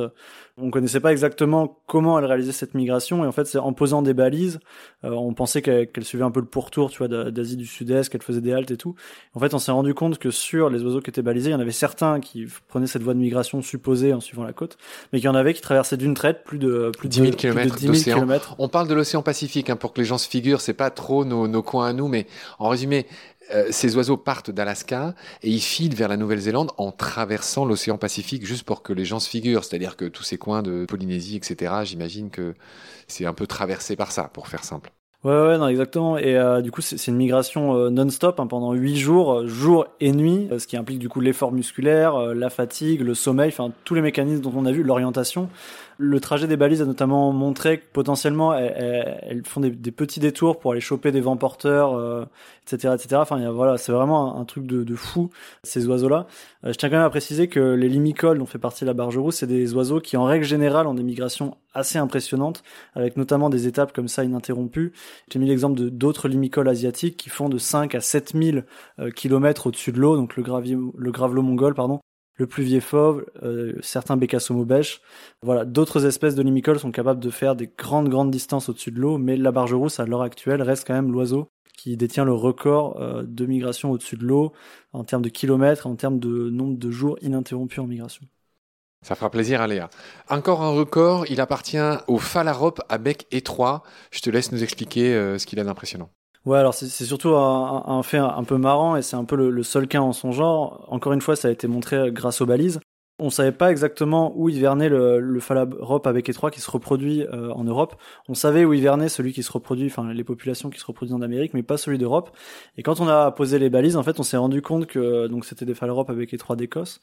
on 0.57 0.71
connaissait 0.71 1.01
pas 1.01 1.11
exactement 1.11 1.81
comment 1.85 2.17
elle 2.17 2.25
réalisait 2.25 2.53
cette 2.53 2.75
migration, 2.75 3.25
et 3.25 3.27
en 3.27 3.31
fait, 3.33 3.45
c'est 3.45 3.57
en 3.57 3.73
posant 3.73 4.01
des 4.01 4.13
balises, 4.13 4.59
euh, 5.03 5.09
on 5.09 5.33
pensait 5.33 5.61
qu'elle 5.61 6.03
suivait 6.03 6.23
un 6.23 6.31
peu 6.31 6.39
le 6.39 6.45
pourtour, 6.45 6.89
tu 6.91 6.99
vois, 6.99 7.09
d'Asie 7.09 7.57
du 7.57 7.65
Sud-Est, 7.65 8.09
qu'elle 8.09 8.21
faisait 8.21 8.39
des 8.39 8.53
haltes 8.53 8.71
et 8.71 8.77
tout. 8.77 8.95
En 9.33 9.39
fait, 9.41 9.53
on 9.53 9.59
s'est 9.59 9.73
rendu 9.73 9.93
compte 9.93 10.17
que 10.17 10.31
sur 10.31 10.69
les 10.69 10.81
oiseaux 10.83 11.01
qui 11.01 11.09
étaient 11.09 11.21
balisés, 11.21 11.49
il 11.49 11.53
y 11.53 11.55
en 11.55 11.59
avait 11.59 11.71
certains 11.71 12.21
qui 12.21 12.47
prenaient 12.69 12.87
cette 12.87 13.03
voie 13.03 13.13
de 13.13 13.19
migration 13.19 13.61
supposée 13.61 14.13
en 14.13 14.21
suivant 14.21 14.43
la 14.43 14.53
côte, 14.53 14.77
mais 15.11 15.19
qu'il 15.19 15.25
y 15.25 15.29
en 15.29 15.35
avait 15.35 15.53
qui 15.53 15.61
traversaient 15.61 15.97
d'une 15.97 16.13
traite 16.13 16.45
plus 16.45 16.57
de 16.57 16.91
plus 16.97 17.09
10 17.09 17.21
000 17.21 17.31
km. 17.33 18.55
On 18.57 18.69
parle 18.69 18.87
de 18.87 18.93
l'océan 18.93 19.21
Pacifique, 19.21 19.69
hein, 19.69 19.75
pour 19.75 19.91
que 19.91 19.99
les 19.99 20.05
gens 20.05 20.17
se 20.17 20.29
figurent, 20.29 20.61
c'est 20.61 20.73
pas 20.73 20.89
trop 20.89 21.25
nos, 21.25 21.49
nos 21.49 21.63
coins 21.63 21.87
à 21.87 21.93
nous, 21.93 22.07
mais 22.07 22.27
en 22.59 22.69
résumé, 22.69 23.07
euh, 23.53 23.67
ces 23.69 23.95
oiseaux 23.95 24.17
partent 24.17 24.51
d'Alaska 24.51 25.13
et 25.43 25.49
ils 25.49 25.61
filent 25.61 25.95
vers 25.95 26.07
la 26.07 26.17
Nouvelle-Zélande 26.17 26.71
en 26.77 26.91
traversant 26.91 27.65
l'océan 27.65 27.97
Pacifique 27.97 28.45
juste 28.45 28.63
pour 28.63 28.81
que 28.81 28.93
les 28.93 29.05
gens 29.05 29.19
se 29.19 29.29
figurent. 29.29 29.63
C'est-à-dire 29.63 29.95
que 29.95 30.05
tous 30.05 30.23
ces 30.23 30.37
coins 30.37 30.63
de 30.63 30.85
Polynésie, 30.85 31.35
etc., 31.35 31.73
j'imagine 31.83 32.29
que 32.29 32.55
c'est 33.07 33.25
un 33.25 33.33
peu 33.33 33.47
traversé 33.47 33.95
par 33.95 34.11
ça, 34.11 34.29
pour 34.33 34.47
faire 34.47 34.63
simple. 34.63 34.91
Ouais, 35.23 35.31
ouais, 35.31 35.57
non, 35.57 35.67
exactement. 35.67 36.17
Et 36.17 36.37
euh, 36.37 36.61
du 36.61 36.71
coup, 36.71 36.81
c'est 36.81 37.07
une 37.07 37.17
migration 37.17 37.75
euh, 37.75 37.89
non-stop 37.89 38.39
hein, 38.39 38.45
pendant 38.45 38.73
huit 38.73 38.97
jours, 38.97 39.47
jour 39.47 39.87
et 39.99 40.11
nuit, 40.11 40.49
ce 40.57 40.67
qui 40.67 40.77
implique 40.77 40.99
du 40.99 41.09
coup 41.09 41.19
l'effort 41.19 41.51
musculaire, 41.51 42.35
la 42.35 42.49
fatigue, 42.51 43.01
le 43.01 43.15
sommeil, 43.15 43.49
enfin 43.49 43.71
tous 43.85 43.95
les 43.95 44.01
mécanismes 44.01 44.41
dont 44.41 44.53
on 44.55 44.65
a 44.65 44.71
vu, 44.71 44.83
l'orientation. 44.83 45.49
Le 45.97 46.19
trajet 46.19 46.47
des 46.47 46.57
balises 46.57 46.81
a 46.81 46.85
notamment 46.85 47.31
montré 47.31 47.79
que 47.79 47.85
potentiellement 47.93 48.53
elles, 48.53 49.43
font 49.45 49.61
des, 49.61 49.91
petits 49.91 50.19
détours 50.19 50.59
pour 50.59 50.71
aller 50.71 50.81
choper 50.81 51.11
des 51.11 51.21
vents 51.21 51.37
porteurs, 51.37 52.27
etc., 52.65 52.87
euh, 52.87 52.95
etc. 52.95 53.15
Enfin, 53.15 53.51
voilà, 53.51 53.77
c'est 53.77 53.91
vraiment 53.91 54.39
un, 54.39 54.45
truc 54.45 54.65
de, 54.65 54.83
de, 54.83 54.95
fou 54.95 55.29
ces 55.63 55.87
oiseaux-là. 55.87 56.27
Euh, 56.65 56.73
je 56.73 56.77
tiens 56.77 56.89
quand 56.89 56.97
même 56.97 57.05
à 57.05 57.09
préciser 57.09 57.47
que 57.47 57.59
les 57.59 57.87
limicoles 57.87 58.39
dont 58.39 58.45
fait 58.45 58.59
partie 58.59 58.83
la 58.83 58.93
barge 58.93 59.17
rousse, 59.17 59.37
c'est 59.37 59.47
des 59.47 59.73
oiseaux 59.73 60.01
qui 60.01 60.17
en 60.17 60.25
règle 60.25 60.45
générale 60.45 60.87
ont 60.87 60.93
des 60.93 61.03
migrations 61.03 61.57
assez 61.73 61.97
impressionnantes, 61.97 62.63
avec 62.95 63.17
notamment 63.17 63.49
des 63.49 63.67
étapes 63.67 63.93
comme 63.93 64.07
ça 64.07 64.23
ininterrompues. 64.23 64.93
J'ai 65.31 65.39
mis 65.39 65.47
l'exemple 65.47 65.79
de 65.79 65.89
d'autres 65.89 66.27
limicoles 66.27 66.67
asiatiques 66.69 67.17
qui 67.17 67.29
font 67.29 67.49
de 67.49 67.57
5 67.57 67.95
à 67.95 68.01
7000 68.01 68.65
euh, 68.99 69.11
kilomètres 69.11 69.67
au-dessus 69.67 69.91
de 69.91 69.99
l'eau, 69.99 70.17
donc 70.17 70.35
le, 70.35 70.43
le 70.43 71.11
gravelot 71.11 71.41
mongol, 71.41 71.73
pardon, 71.73 71.99
le 72.35 72.47
pluvier 72.47 72.81
fauve, 72.81 73.25
euh, 73.43 73.73
certains 73.81 74.17
bécassomo-bêches. 74.17 75.01
Voilà, 75.41 75.65
d'autres 75.65 76.05
espèces 76.05 76.35
de 76.35 76.41
limicoles 76.41 76.79
sont 76.79 76.91
capables 76.91 77.19
de 77.19 77.29
faire 77.29 77.55
des 77.55 77.69
grandes 77.77 78.09
grandes 78.09 78.31
distances 78.31 78.69
au-dessus 78.69 78.91
de 78.91 78.99
l'eau, 78.99 79.17
mais 79.17 79.37
la 79.37 79.51
barge 79.51 79.73
rousse 79.73 79.99
à 79.99 80.05
l'heure 80.05 80.21
actuelle 80.21 80.61
reste 80.61 80.85
quand 80.85 80.93
même 80.93 81.11
l'oiseau 81.11 81.47
qui 81.77 81.97
détient 81.97 82.25
le 82.25 82.33
record 82.33 82.99
euh, 82.99 83.23
de 83.25 83.45
migration 83.45 83.91
au-dessus 83.91 84.17
de 84.17 84.25
l'eau 84.25 84.53
en 84.93 85.03
termes 85.03 85.21
de 85.21 85.29
kilomètres, 85.29 85.87
en 85.87 85.95
termes 85.95 86.19
de 86.19 86.49
nombre 86.49 86.77
de 86.77 86.91
jours 86.91 87.17
ininterrompus 87.21 87.79
en 87.79 87.87
migration. 87.87 88.25
Ça 89.01 89.13
fera 89.13 89.29
plaisir 89.29 89.61
à 89.61 89.67
Léa. 89.67 89.89
Encore 90.29 90.63
un 90.63 90.71
record, 90.71 91.25
il 91.29 91.39
appartient 91.39 91.77
au 92.07 92.17
phalarope 92.17 92.81
à 92.89 92.97
bec 92.97 93.27
étroit. 93.31 93.83
Je 94.11 94.19
te 94.19 94.29
laisse 94.31 94.51
nous 94.51 94.63
expliquer 94.63 95.13
euh, 95.13 95.37
ce 95.37 95.45
qu'il 95.45 95.59
a 95.59 95.63
d'impressionnant. 95.63 96.09
Ouais, 96.45 96.59
alors 96.59 96.75
c'est 96.75 96.87
surtout 97.05 97.29
un, 97.29 98.03
fait 98.03 98.19
un 98.19 98.43
peu 98.43 98.57
marrant 98.57 98.95
et 98.95 99.01
c'est 99.01 99.15
un 99.15 99.25
peu 99.25 99.35
le, 99.49 99.63
seul 99.63 99.87
cas 99.87 100.01
en 100.01 100.13
son 100.13 100.31
genre. 100.31 100.85
Encore 100.89 101.13
une 101.13 101.21
fois, 101.21 101.35
ça 101.35 101.47
a 101.47 101.51
été 101.51 101.67
montré 101.67 102.11
grâce 102.11 102.39
aux 102.39 102.45
balises. 102.45 102.79
On 103.17 103.29
savait 103.29 103.53
pas 103.53 103.71
exactement 103.71 104.33
où 104.35 104.49
hivernait 104.49 104.89
le, 104.89 105.19
le 105.21 105.39
phalarope 105.39 106.05
avec 106.05 106.27
étroit 106.27 106.51
qui 106.51 106.59
se 106.59 106.69
reproduit 106.69 107.23
euh, 107.23 107.49
en 107.53 107.63
Europe. 107.63 107.95
On 108.27 108.33
savait 108.33 108.65
où 108.65 108.73
hivernait 108.73 109.07
celui 109.07 109.31
qui 109.31 109.41
se 109.41 109.51
reproduit, 109.51 109.87
enfin 109.87 110.11
les 110.11 110.23
populations 110.25 110.69
qui 110.69 110.79
se 110.79 110.85
reproduisent 110.85 111.15
en 111.15 111.21
Amérique, 111.21 111.53
mais 111.53 111.63
pas 111.63 111.77
celui 111.77 111.97
d'Europe. 111.97 112.35
Et 112.77 112.83
quand 112.83 112.99
on 112.99 113.07
a 113.07 113.31
posé 113.31 113.57
les 113.57 113.69
balises, 113.69 113.95
en 113.95 114.03
fait, 114.03 114.19
on 114.19 114.23
s'est 114.23 114.37
rendu 114.37 114.61
compte 114.61 114.85
que 114.85 115.27
donc 115.27 115.45
c'était 115.45 115.65
des 115.65 115.73
phalaropes 115.75 116.09
avec 116.09 116.33
étroit 116.33 116.57
d'Écosse 116.57 116.99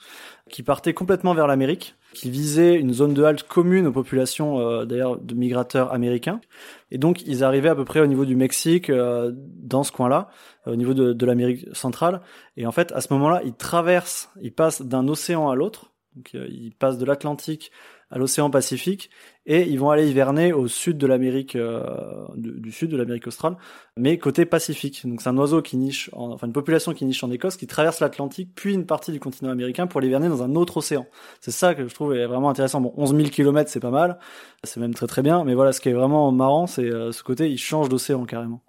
qui 0.51 0.63
partaient 0.63 0.95
complètement 0.95 1.35
vers 1.35 1.47
l'Amérique, 1.47 1.97
qui 2.15 2.31
visaient 2.31 2.75
une 2.75 2.93
zone 2.93 3.15
de 3.15 3.23
halte 3.23 3.43
commune 3.45 3.87
aux 3.87 3.93
populations 3.93 4.61
euh, 4.61 4.85
d'ailleurs 4.85 5.19
de 5.19 5.35
migrateurs 5.35 5.93
américains. 5.93 6.41
Et 6.91 6.99
donc 6.99 7.23
ils 7.27 7.45
arrivaient 7.45 7.71
à 7.71 7.75
peu 7.75 7.85
près 7.85 8.01
au 8.01 8.07
niveau 8.07 8.25
du 8.25 8.37
Mexique, 8.37 8.91
euh, 8.91 9.33
dans 9.35 9.83
ce 9.83 9.93
coin-là, 9.93 10.29
au 10.67 10.77
niveau 10.77 10.95
de, 10.95 11.13
de 11.13 11.27
l'Amérique 11.27 11.67
centrale. 11.73 12.21
Et 12.57 12.67
en 12.67 12.73
fait, 12.73 12.93
à 12.93 13.01
ce 13.01 13.13
moment-là, 13.15 13.43
ils 13.45 13.55
traversent, 13.55 14.31
ils 14.41 14.53
passent 14.53 14.83
d'un 14.83 15.09
océan 15.09 15.49
à 15.49 15.55
l'autre 15.55 15.93
donc 16.15 16.31
euh, 16.35 16.47
ils 16.51 16.73
passent 16.73 16.99
de 16.99 17.05
l'Atlantique 17.05 17.71
à 18.13 18.19
l'océan 18.19 18.51
Pacifique 18.51 19.11
et 19.47 19.63
ils 19.63 19.81
vont 19.81 19.91
aller 19.91 20.09
hiverner 20.09 20.53
au 20.53 20.69
sud 20.69 20.99
de 20.99 21.07
l'Amérique 21.07 21.57
euh, 21.57 21.83
du, 22.37 22.71
sud 22.71 22.91
de 22.91 22.97
l'Amérique 22.97 23.27
australe, 23.27 23.57
mais 23.97 24.19
côté 24.19 24.45
Pacifique. 24.45 25.07
Donc 25.07 25.21
c'est 25.23 25.31
un 25.31 25.37
oiseau 25.39 25.63
qui 25.63 25.77
niche, 25.77 26.11
enfin 26.13 26.47
une 26.47 26.53
population 26.53 26.93
qui 26.93 27.05
niche 27.07 27.25
en 27.25 27.31
Écosse, 27.31 27.57
qui 27.57 27.67
traverse 27.67 28.01
l'Atlantique 28.01 28.51
puis 28.55 28.75
une 28.75 28.87
partie 28.87 29.11
du 29.11 29.19
continent 29.19 29.51
américain 29.51 29.87
pour 29.87 29.99
aller 29.99 30.09
hiverner 30.09 30.29
dans 30.29 30.43
un 30.43 30.55
autre 30.55 30.77
océan. 30.77 31.07
C'est 31.41 31.51
ça 31.51 31.75
que 31.75 31.89
je 31.89 31.95
trouve 31.95 32.15
vraiment 32.15 32.51
intéressant. 32.51 32.81
Bon, 32.81 32.93
11 32.97 33.17
000 33.17 33.29
km 33.31 33.69
c'est 33.71 33.81
pas 33.81 33.91
mal, 33.91 34.19
c'est 34.63 34.79
même 34.79 34.95
très 34.95 35.07
très 35.07 35.23
bien, 35.23 35.43
mais 35.45 35.55
voilà 35.55 35.73
ce 35.73 35.81
qui 35.81 35.89
est 35.89 35.95
vraiment 35.95 36.31
marrant, 36.31 36.67
c'est 36.67 36.85
euh, 36.85 37.11
ce 37.13 37.23
côté 37.23 37.51
il 37.51 37.59
change 37.59 37.89
d'océan 37.89 38.25
carrément. 38.27 38.63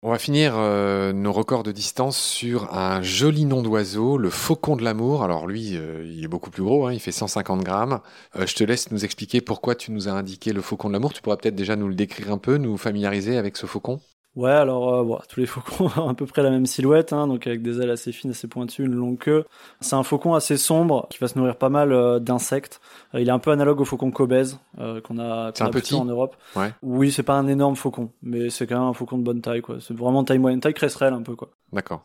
On 0.00 0.10
va 0.10 0.18
finir 0.20 0.52
euh, 0.56 1.12
nos 1.12 1.32
records 1.32 1.64
de 1.64 1.72
distance 1.72 2.16
sur 2.16 2.72
un 2.72 3.02
joli 3.02 3.44
nom 3.44 3.62
d'oiseau, 3.62 4.16
le 4.16 4.30
faucon 4.30 4.76
de 4.76 4.84
l'amour. 4.84 5.24
Alors 5.24 5.48
lui, 5.48 5.76
euh, 5.76 6.04
il 6.06 6.22
est 6.22 6.28
beaucoup 6.28 6.50
plus 6.50 6.62
gros, 6.62 6.86
hein, 6.86 6.92
il 6.92 7.00
fait 7.00 7.10
150 7.10 7.64
grammes. 7.64 8.00
Euh, 8.36 8.46
je 8.46 8.54
te 8.54 8.62
laisse 8.62 8.92
nous 8.92 9.04
expliquer 9.04 9.40
pourquoi 9.40 9.74
tu 9.74 9.90
nous 9.90 10.06
as 10.08 10.12
indiqué 10.12 10.52
le 10.52 10.62
faucon 10.62 10.86
de 10.86 10.92
l'amour. 10.92 11.12
Tu 11.12 11.20
pourrais 11.20 11.36
peut-être 11.36 11.56
déjà 11.56 11.74
nous 11.74 11.88
le 11.88 11.96
décrire 11.96 12.30
un 12.30 12.38
peu, 12.38 12.58
nous 12.58 12.76
familiariser 12.76 13.36
avec 13.38 13.56
ce 13.56 13.66
faucon? 13.66 14.00
Ouais, 14.36 14.50
alors 14.50 14.94
euh, 14.94 15.18
tous 15.28 15.40
les 15.40 15.46
faucons 15.46 15.90
ont 16.00 16.08
à 16.08 16.14
peu 16.14 16.26
près 16.26 16.42
la 16.42 16.50
même 16.50 16.66
silhouette, 16.66 17.12
hein, 17.12 17.26
donc 17.26 17.46
avec 17.46 17.62
des 17.62 17.80
ailes 17.80 17.90
assez 17.90 18.12
fines, 18.12 18.30
assez 18.30 18.46
pointues, 18.46 18.84
une 18.84 18.94
longue 18.94 19.18
queue. 19.18 19.44
C'est 19.80 19.96
un 19.96 20.02
faucon 20.02 20.34
assez 20.34 20.56
sombre 20.56 21.08
qui 21.10 21.18
va 21.18 21.28
se 21.28 21.38
nourrir 21.38 21.56
pas 21.56 21.70
mal 21.70 21.92
euh, 21.92 22.18
d'insectes. 22.18 22.80
Euh, 23.14 23.20
il 23.20 23.28
est 23.28 23.32
un 23.32 23.38
peu 23.38 23.50
analogue 23.50 23.80
au 23.80 23.84
faucon 23.84 24.10
cobèze 24.10 24.60
qu'on 24.76 25.18
a, 25.18 25.52
qu 25.52 25.64
petit 25.70 25.94
en 25.94 26.04
Europe. 26.04 26.36
Ouais. 26.54 26.72
Oui, 26.82 27.10
c'est 27.10 27.22
pas 27.24 27.34
un 27.34 27.48
énorme 27.48 27.74
faucon, 27.74 28.10
mais 28.22 28.48
c'est 28.50 28.66
quand 28.66 28.78
même 28.78 28.88
un 28.88 28.92
faucon 28.92 29.18
de 29.18 29.24
bonne 29.24 29.40
taille, 29.40 29.60
quoi. 29.60 29.78
C'est 29.80 29.96
vraiment 29.96 30.22
taille 30.22 30.38
moyenne, 30.38 30.60
taille 30.60 30.74
cresserelle 30.74 31.14
un 31.14 31.22
peu, 31.22 31.34
quoi. 31.34 31.50
D'accord. 31.72 32.04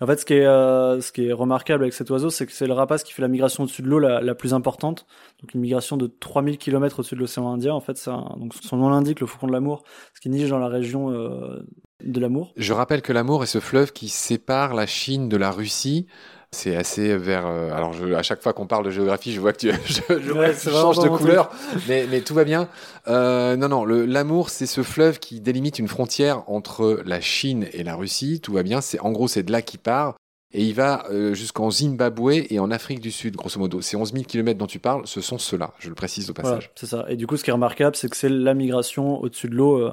En 0.00 0.06
fait, 0.06 0.20
ce 0.20 0.24
qui 0.24 0.34
est, 0.34 0.46
euh, 0.46 1.00
ce 1.00 1.10
qui 1.10 1.26
est 1.26 1.32
remarquable 1.32 1.82
avec 1.82 1.92
cet 1.92 2.10
oiseau, 2.10 2.30
c'est 2.30 2.46
que 2.46 2.52
c'est 2.52 2.66
le 2.66 2.72
rapace 2.72 3.02
qui 3.02 3.12
fait 3.12 3.22
la 3.22 3.28
migration 3.28 3.64
au-dessus 3.64 3.82
de 3.82 3.88
l'eau 3.88 3.98
la, 3.98 4.34
plus 4.34 4.54
importante. 4.54 5.06
Donc 5.40 5.54
une 5.54 5.60
migration 5.60 5.96
de 5.96 6.06
3000 6.06 6.58
km 6.58 7.00
au-dessus 7.00 7.16
de 7.16 7.20
l'océan 7.20 7.52
Indien. 7.52 7.74
En 7.74 7.80
fait, 7.80 8.02
donc 8.36 8.54
son 8.54 8.76
nom 8.76 8.90
l'indique, 8.90 9.20
le 9.20 9.26
faucon 9.26 9.48
de 9.48 9.52
l'amour, 9.52 9.82
ce 10.14 10.20
qui 10.20 10.28
niche 10.28 10.48
dans 10.48 10.58
la 10.58 10.68
région 10.68 11.10
euh, 11.10 11.66
de 12.04 12.20
l'amour. 12.20 12.52
Je 12.56 12.72
rappelle 12.72 13.02
que 13.02 13.12
l'amour 13.12 13.42
est 13.42 13.48
ce 13.48 13.58
fleuve 13.58 13.92
qui 13.92 14.08
sépare 14.08 14.74
la 14.74 14.86
Chine 14.86 15.28
de 15.28 15.36
la 15.36 15.50
Russie. 15.50 16.06
C'est 16.50 16.76
assez 16.76 17.16
vers. 17.16 17.46
Euh, 17.46 17.70
alors, 17.72 17.92
je, 17.92 18.14
à 18.14 18.22
chaque 18.22 18.42
fois 18.42 18.54
qu'on 18.54 18.66
parle 18.66 18.84
de 18.84 18.90
géographie, 18.90 19.32
je 19.32 19.40
vois 19.40 19.52
que 19.52 19.58
tu 19.58 19.70
je, 19.86 20.00
je 20.08 20.70
change 20.70 20.98
de 20.98 21.08
couleur, 21.08 21.50
mais, 21.88 22.06
mais, 22.10 22.22
tout 22.22 22.34
va 22.34 22.44
bien. 22.44 22.68
Euh, 23.06 23.56
non, 23.56 23.68
non, 23.68 23.84
l'amour, 23.84 24.48
c'est 24.48 24.66
ce 24.66 24.82
fleuve 24.82 25.18
qui 25.18 25.40
délimite 25.40 25.78
une 25.78 25.88
frontière 25.88 26.48
entre 26.48 27.02
la 27.04 27.20
Chine 27.20 27.66
et 27.72 27.84
la 27.84 27.96
Russie. 27.96 28.40
Tout 28.40 28.54
va 28.54 28.62
bien. 28.62 28.80
C'est 28.80 28.98
en 29.00 29.12
gros, 29.12 29.28
c'est 29.28 29.42
de 29.42 29.52
là 29.52 29.60
qu'il 29.60 29.80
part. 29.80 30.16
Et 30.50 30.64
il 30.64 30.72
va 30.72 31.04
euh, 31.10 31.34
jusqu'en 31.34 31.70
Zimbabwe 31.70 32.46
et 32.48 32.58
en 32.58 32.70
Afrique 32.70 33.00
du 33.00 33.10
Sud, 33.10 33.36
grosso 33.36 33.60
modo. 33.60 33.82
Ces 33.82 33.98
11 33.98 34.12
000 34.12 34.24
km 34.24 34.58
dont 34.58 34.66
tu 34.66 34.78
parles, 34.78 35.06
ce 35.06 35.20
sont 35.20 35.36
ceux-là, 35.36 35.74
je 35.78 35.90
le 35.90 35.94
précise 35.94 36.30
au 36.30 36.32
passage. 36.32 36.70
c'est 36.74 36.86
ça. 36.86 37.04
Et 37.10 37.16
du 37.16 37.26
coup, 37.26 37.36
ce 37.36 37.44
qui 37.44 37.50
est 37.50 37.52
remarquable, 37.52 37.94
c'est 37.94 38.08
que 38.08 38.16
c'est 38.16 38.30
la 38.30 38.54
migration 38.54 39.20
au-dessus 39.20 39.50
de 39.50 39.54
l'eau 39.54 39.90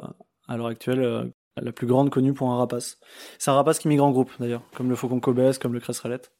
à 0.47 0.55
l'heure 0.55 0.67
actuelle 0.67 1.29
la 1.61 1.71
plus 1.71 1.87
grande 1.87 2.09
connue 2.09 2.33
pour 2.33 2.51
un 2.51 2.57
rapace. 2.57 2.97
C'est 3.37 3.51
un 3.51 3.55
rapace 3.55 3.79
qui 3.79 3.89
migre 3.89 4.05
en 4.05 4.11
groupe 4.11 4.31
d'ailleurs, 4.39 4.61
comme 4.75 4.89
le 4.89 4.95
faucon 4.95 5.19
cobès, 5.19 5.57
comme 5.57 5.73
le 5.73 5.81
cresserelette. 5.81 6.31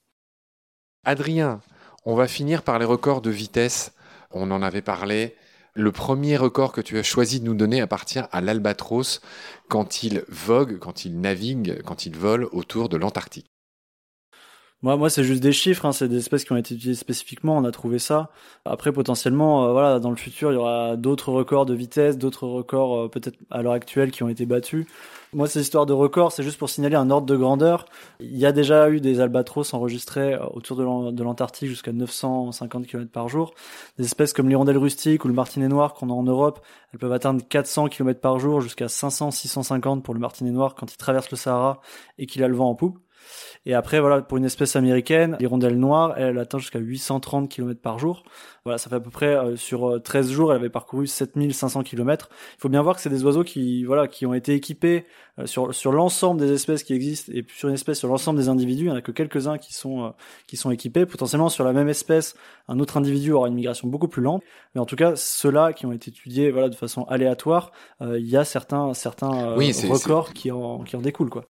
Adrien, 1.05 1.62
on 2.03 2.15
va 2.15 2.27
finir 2.27 2.63
par 2.63 2.79
les 2.79 2.85
records 2.85 3.21
de 3.21 3.29
vitesse. 3.29 3.93
On 4.31 4.50
en 4.50 4.63
avait 4.63 4.81
parlé. 4.81 5.35
Le 5.75 5.91
premier 5.91 6.35
record 6.35 6.71
que 6.71 6.81
tu 6.81 6.97
as 6.97 7.03
choisi 7.03 7.39
de 7.39 7.45
nous 7.45 7.53
donner 7.53 7.79
appartient 7.79 8.21
à 8.31 8.41
l'albatros 8.41 9.21
quand 9.67 10.03
il 10.03 10.24
vogue, 10.29 10.79
quand 10.79 11.05
il 11.05 11.19
navigue, 11.19 11.81
quand 11.83 12.05
il 12.05 12.15
vole 12.15 12.45
autour 12.51 12.89
de 12.89 12.97
l'Antarctique. 12.97 13.47
Moi, 14.81 14.97
moi, 14.97 15.09
c'est 15.09 15.24
juste 15.24 15.41
des 15.41 15.51
chiffres. 15.51 15.85
Hein, 15.85 15.93
c'est 15.93 16.07
des 16.07 16.17
espèces 16.17 16.43
qui 16.43 16.51
ont 16.51 16.57
été 16.57 16.75
utilisées 16.75 17.00
spécifiquement. 17.00 17.57
On 17.57 17.63
a 17.65 17.71
trouvé 17.71 17.97
ça. 17.97 18.29
Après, 18.65 18.91
potentiellement, 18.91 19.65
euh, 19.65 19.71
voilà, 19.71 20.00
dans 20.00 20.12
le 20.12 20.15
futur, 20.15 20.51
il 20.51 20.55
y 20.55 20.57
aura 20.57 20.95
d'autres 20.95 21.31
records 21.31 21.65
de 21.65 21.74
vitesse, 21.74 22.17
d'autres 22.17 22.47
records 22.47 23.05
euh, 23.05 23.09
peut-être 23.09 23.38
à 23.50 23.62
l'heure 23.62 23.74
actuelle 23.74 24.12
qui 24.12 24.24
ont 24.24 24.29
été 24.29 24.45
battus. 24.45 24.85
Moi, 25.36 25.50
ces 25.50 25.60
histoires 25.60 25.86
de 25.86 25.92
records, 25.92 26.32
c'est 26.32 26.44
juste 26.44 26.58
pour 26.58 26.70
signaler 26.70 26.96
un 26.96 27.10
ordre 27.10 27.27
de 27.27 27.36
grandeur. 27.36 27.84
Il 28.22 28.38
y 28.38 28.46
a 28.46 28.54
déjà 28.54 28.89
eu 28.89 29.01
des 29.01 29.20
albatros 29.20 29.74
enregistrés 29.74 30.36
euh, 30.36 30.46
autour 30.54 30.77
de 30.77 31.24
l'Antarctique 31.24 31.68
jusqu'à 31.68 31.92
950 31.92 32.88
km 32.88 33.12
par 33.12 33.27
jour. 33.27 33.54
Des 33.98 34.06
espèces 34.06 34.32
comme 34.32 34.48
l'hirondelle 34.48 34.77
rustique 34.77 35.25
ou 35.25 35.27
le 35.27 35.34
martinet 35.34 35.68
noir 35.68 35.94
qu'on 35.94 36.10
a 36.10 36.13
en 36.13 36.24
Europe, 36.24 36.65
elles 36.94 37.00
peuvent 37.00 37.12
atteindre 37.12 37.42
400 37.46 37.89
km 37.89 38.22
par 38.22 38.39
jour 38.39 38.62
jusqu'à 38.62 38.86
500-650 38.86 40.04
pour 40.04 40.13
le 40.13 40.22
martinet 40.22 40.51
noir 40.51 40.74
quand 40.74 40.94
il 40.94 40.96
traverse 40.96 41.30
le 41.30 41.36
Sahara 41.36 41.82
et 42.18 42.27
qu'il 42.27 42.42
a 42.42 42.48
le 42.48 42.56
vent 42.56 42.70
en 42.70 42.75
poupe. 42.75 42.98
Et 43.65 43.74
après, 43.74 44.00
voilà, 44.00 44.22
pour 44.22 44.38
une 44.38 44.46
espèce 44.46 44.75
américaine, 44.75 45.38
l'hirondelle 45.39 45.77
noire, 45.77 46.13
elle 46.17 46.38
atteint 46.38 46.60
jusqu'à 46.60 46.79
830 46.79 47.50
km 47.50 47.82
par 47.82 48.00
jour. 48.00 48.24
Voilà, 48.65 48.79
ça 48.79 48.89
fait 48.89 48.96
à 48.96 49.00
peu 49.00 49.12
près, 49.12 49.36
euh, 49.36 49.55
sur 49.55 50.01
13 50.01 50.27
euh, 50.27 50.34
jours, 50.34 50.51
elle 50.51 50.58
avait 50.58 50.70
parcouru 50.70 51.05
7500 51.05 51.84
km. 51.84 52.29
Il 52.58 52.62
faut 52.62 52.70
bien 52.70 52.82
voir 52.82 52.96
que 52.96 53.01
c'est 53.01 53.12
des 53.12 53.24
oiseaux 53.24 53.44
qui, 53.44 53.84
voilà, 53.86 54.08
qui 54.08 54.25
ont 54.25 54.34
été 54.34 54.53
équipés 54.53 55.05
euh, 55.38 55.46
sur, 55.46 55.74
sur 55.74 55.91
l'ensemble 55.91 56.39
des 56.39 56.51
espèces 56.51 56.84
qui 56.84 56.94
existent 56.94 57.32
et 57.36 57.46
sur 57.48 57.70
une 57.70 57.75
espèce 57.75 58.00
sur 58.00 58.08
l'ensemble 58.08 58.39
des 58.39 58.50
individus. 58.50 58.86
Il 58.86 58.88
n'y 58.88 58.94
en 58.94 58.96
a 58.96 59.01
que 59.01 59.12
quelques-uns 59.12 59.60
qui 59.60 59.74
sont, 59.74 60.13
qui 60.48 60.58
sont 60.58 60.72
équipés. 60.72 61.05
Potentiellement, 61.05 61.50
sur 61.50 61.63
la 61.63 61.74
même 61.74 61.89
espèce, 61.89 62.36
un 62.67 62.79
autre 62.79 62.98
individu 62.98 63.34
aura 63.34 63.50
une 63.50 63.53
migration 63.55 63.88
beaucoup 63.88 64.08
plus 64.08 64.24
lente. 64.24 64.41
Mais 64.74 64.82
en 64.82 64.86
tout 64.86 64.96
cas, 64.96 65.15
ceux-là 65.15 65.74
qui 65.74 65.86
ont 65.86 65.91
été 65.91 66.10
étudiés, 66.10 66.50
voilà, 66.50 66.70
de 66.70 66.75
façon 66.75 67.03
aléatoire, 67.03 67.72
il 68.01 68.27
y 68.27 68.36
a 68.36 68.46
certains, 68.46 68.96
certains 68.96 69.55
records 69.55 70.34
qui 70.34 70.51
en, 70.51 70.84
qui 70.84 70.96
en 70.96 71.01
découlent, 71.01 71.29
quoi. 71.29 71.46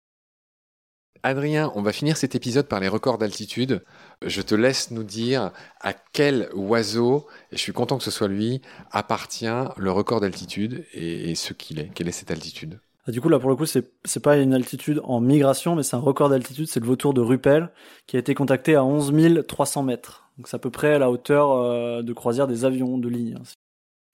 Adrien, 1.26 1.72
on 1.74 1.82
va 1.82 1.92
finir 1.92 2.16
cet 2.16 2.36
épisode 2.36 2.68
par 2.68 2.78
les 2.78 2.86
records 2.86 3.18
d'altitude. 3.18 3.82
Je 4.24 4.42
te 4.42 4.54
laisse 4.54 4.92
nous 4.92 5.02
dire 5.02 5.50
à 5.80 5.92
quel 5.92 6.48
oiseau, 6.54 7.26
et 7.50 7.56
je 7.56 7.60
suis 7.60 7.72
content 7.72 7.98
que 7.98 8.04
ce 8.04 8.12
soit 8.12 8.28
lui, 8.28 8.62
appartient 8.92 9.46
le 9.76 9.90
record 9.90 10.20
d'altitude 10.20 10.84
et, 10.94 11.34
ce 11.34 11.52
qu'il 11.52 11.80
est. 11.80 11.90
Quelle 11.94 12.06
est 12.06 12.12
cette 12.12 12.30
altitude? 12.30 12.78
Ah, 13.08 13.10
du 13.10 13.20
coup, 13.20 13.28
là, 13.28 13.40
pour 13.40 13.50
le 13.50 13.56
coup, 13.56 13.66
c'est, 13.66 13.90
c'est 14.04 14.22
pas 14.22 14.36
une 14.36 14.54
altitude 14.54 15.00
en 15.02 15.20
migration, 15.20 15.74
mais 15.74 15.82
c'est 15.82 15.96
un 15.96 16.00
record 16.00 16.28
d'altitude. 16.28 16.68
C'est 16.68 16.78
le 16.78 16.86
vautour 16.86 17.12
de 17.12 17.20
Ruppel, 17.20 17.70
qui 18.06 18.14
a 18.14 18.20
été 18.20 18.34
contacté 18.34 18.76
à 18.76 18.84
11 18.84 19.12
300 19.48 19.82
mètres. 19.82 20.30
Donc, 20.38 20.46
c'est 20.46 20.54
à 20.54 20.60
peu 20.60 20.70
près 20.70 20.94
à 20.94 20.98
la 21.00 21.10
hauteur 21.10 21.50
euh, 21.50 22.02
de 22.02 22.12
croisière 22.12 22.46
des 22.46 22.64
avions 22.64 22.98
de 22.98 23.08
ligne. 23.08 23.36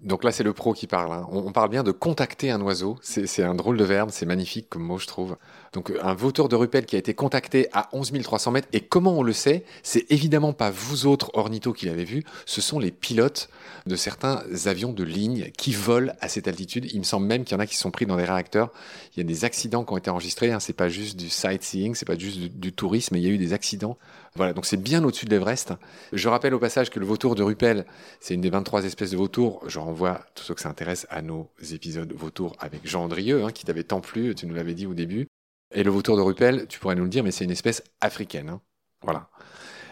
Donc 0.02 0.24
là, 0.24 0.32
c'est 0.32 0.42
le 0.42 0.52
pro 0.52 0.72
qui 0.72 0.88
parle. 0.88 1.12
Hein. 1.12 1.26
On, 1.30 1.52
parle 1.52 1.70
bien 1.70 1.84
de 1.84 1.92
contacter 1.92 2.50
un 2.50 2.60
oiseau. 2.60 2.98
C'est 3.02 3.42
un 3.42 3.54
drôle 3.54 3.76
de 3.76 3.84
verbe, 3.84 4.10
c'est 4.10 4.26
magnifique 4.26 4.68
comme 4.68 4.82
mot, 4.82 4.98
je 4.98 5.06
trouve. 5.06 5.36
Donc 5.72 5.90
euh, 5.90 5.98
un 6.02 6.14
vautour 6.14 6.48
de 6.48 6.56
Ruppel 6.56 6.86
qui 6.86 6.96
a 6.96 6.98
été 6.98 7.14
contacté 7.14 7.68
à 7.72 7.88
11 7.92 8.12
300 8.22 8.50
mètres. 8.50 8.68
Et 8.72 8.80
comment 8.80 9.12
on 9.12 9.22
le 9.22 9.32
sait? 9.32 9.64
C'est 9.84 10.10
évidemment 10.10 10.52
pas 10.52 10.70
vous 10.70 11.06
autres 11.06 11.30
ornithos 11.34 11.72
qui 11.72 11.86
l'avez 11.86 12.04
vu. 12.04 12.24
Ce 12.46 12.60
sont 12.60 12.80
les 12.80 12.90
pilotes 12.90 13.48
de 13.86 13.94
certains 13.94 14.42
avions 14.66 14.92
de 14.92 15.04
ligne 15.04 15.50
qui 15.56 15.72
volent 15.72 16.12
à 16.20 16.28
cette 16.28 16.48
altitude. 16.48 16.90
Il 16.92 16.98
me 16.98 17.04
semble 17.04 17.26
même 17.26 17.44
qu'il 17.44 17.56
y 17.56 17.60
en 17.60 17.62
a 17.62 17.66
qui 17.66 17.76
sont 17.76 17.92
pris 17.92 18.06
dans 18.06 18.16
des 18.16 18.24
réacteurs. 18.24 18.72
Il 19.16 19.20
y 19.20 19.22
a 19.22 19.26
des 19.26 19.44
accidents 19.44 19.84
qui 19.84 19.92
ont 19.92 19.98
été 19.98 20.10
enregistrés. 20.10 20.50
Hein. 20.50 20.58
C'est 20.58 20.72
pas 20.72 20.88
juste 20.88 21.16
du 21.16 21.28
sightseeing, 21.28 21.94
c'est 21.94 22.06
pas 22.06 22.18
juste 22.18 22.40
du, 22.40 22.48
du 22.48 22.72
tourisme. 22.72 23.14
Il 23.16 23.22
y 23.22 23.26
a 23.26 23.30
eu 23.30 23.38
des 23.38 23.52
accidents 23.52 23.96
voilà, 24.34 24.54
donc 24.54 24.64
c'est 24.64 24.78
bien 24.78 25.04
au-dessus 25.04 25.26
de 25.26 25.30
l'Everest. 25.30 25.74
Je 26.12 26.28
rappelle 26.28 26.54
au 26.54 26.58
passage 26.58 26.88
que 26.88 26.98
le 26.98 27.04
vautour 27.04 27.34
de 27.34 27.42
Ruppel, 27.42 27.84
c'est 28.18 28.32
une 28.32 28.40
des 28.40 28.48
23 28.48 28.84
espèces 28.84 29.10
de 29.10 29.16
vautours. 29.18 29.62
Renvoie 29.92 30.24
tous 30.34 30.44
ceux 30.44 30.54
que 30.54 30.60
ça 30.62 30.70
intéresse 30.70 31.06
à 31.10 31.20
nos 31.20 31.50
épisodes 31.70 32.10
vautours 32.12 32.56
avec 32.58 32.88
Jean 32.88 33.04
Andrieux, 33.04 33.44
hein, 33.44 33.50
qui 33.50 33.66
t'avait 33.66 33.84
tant 33.84 34.00
plu, 34.00 34.34
tu 34.34 34.46
nous 34.46 34.54
l'avais 34.54 34.72
dit 34.72 34.86
au 34.86 34.94
début. 34.94 35.28
Et 35.74 35.82
le 35.82 35.90
vautour 35.90 36.16
de 36.16 36.22
Ruppel, 36.22 36.66
tu 36.66 36.78
pourrais 36.78 36.94
nous 36.94 37.04
le 37.04 37.10
dire, 37.10 37.22
mais 37.22 37.30
c'est 37.30 37.44
une 37.44 37.50
espèce 37.50 37.82
africaine. 38.00 38.48
Hein. 38.48 38.60
Voilà. 39.02 39.28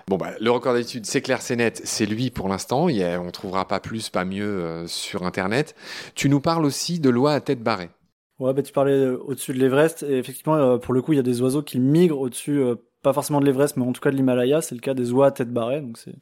Bon, 0.09 0.17
bah, 0.17 0.33
le 0.41 0.51
record 0.51 0.75
d'étude, 0.75 1.05
c'est 1.05 1.21
clair, 1.21 1.43
c'est 1.43 1.57
net, 1.57 1.83
c'est 1.85 2.07
lui 2.07 2.31
pour 2.31 2.49
l'instant. 2.49 2.85
On 2.85 2.89
ne 3.25 3.31
trouvera 3.31 3.69
pas 3.69 3.79
plus, 3.79 4.09
pas 4.09 4.25
mieux 4.25 4.45
euh, 4.45 4.87
sur 4.87 5.25
Internet. 5.25 5.75
Tu 6.15 6.31
nous 6.31 6.41
parles 6.41 6.65
aussi 6.65 6.99
de 6.99 7.11
loi 7.11 7.35
à 7.35 7.41
tête 7.41 7.63
barrée. 7.63 7.91
Ouais, 8.39 8.55
bah, 8.55 8.63
tu 8.63 8.73
parlais 8.73 8.93
euh, 8.93 9.19
au-dessus 9.19 9.53
de 9.53 9.59
l'Everest. 9.59 10.03
Et 10.03 10.19
effectivement, 10.19 10.57
euh, 10.57 10.79
pour 10.79 10.95
le 10.95 11.03
coup, 11.03 11.13
il 11.13 11.17
y 11.17 11.21
a 11.21 11.23
des 11.23 11.43
oiseaux 11.43 11.63
qui 11.63 11.79
migrent 11.79 12.19
au-dessus 12.19 12.63
pas 13.03 13.13
forcément 13.13 13.41
de 13.41 13.47
l'Everest, 13.47 13.77
mais 13.77 13.85
en 13.85 13.93
tout 13.93 14.01
cas 14.01 14.11
de 14.11 14.17
l'Himalaya. 14.17 14.61
C'est 14.61 14.75
le 14.75 14.81
cas 14.81 14.95
des 14.95 15.13
oies 15.13 15.27
à 15.29 15.31
tête 15.31 15.53
barrée. 15.53 15.81
Donc 15.81 15.99
c'est 15.99 16.15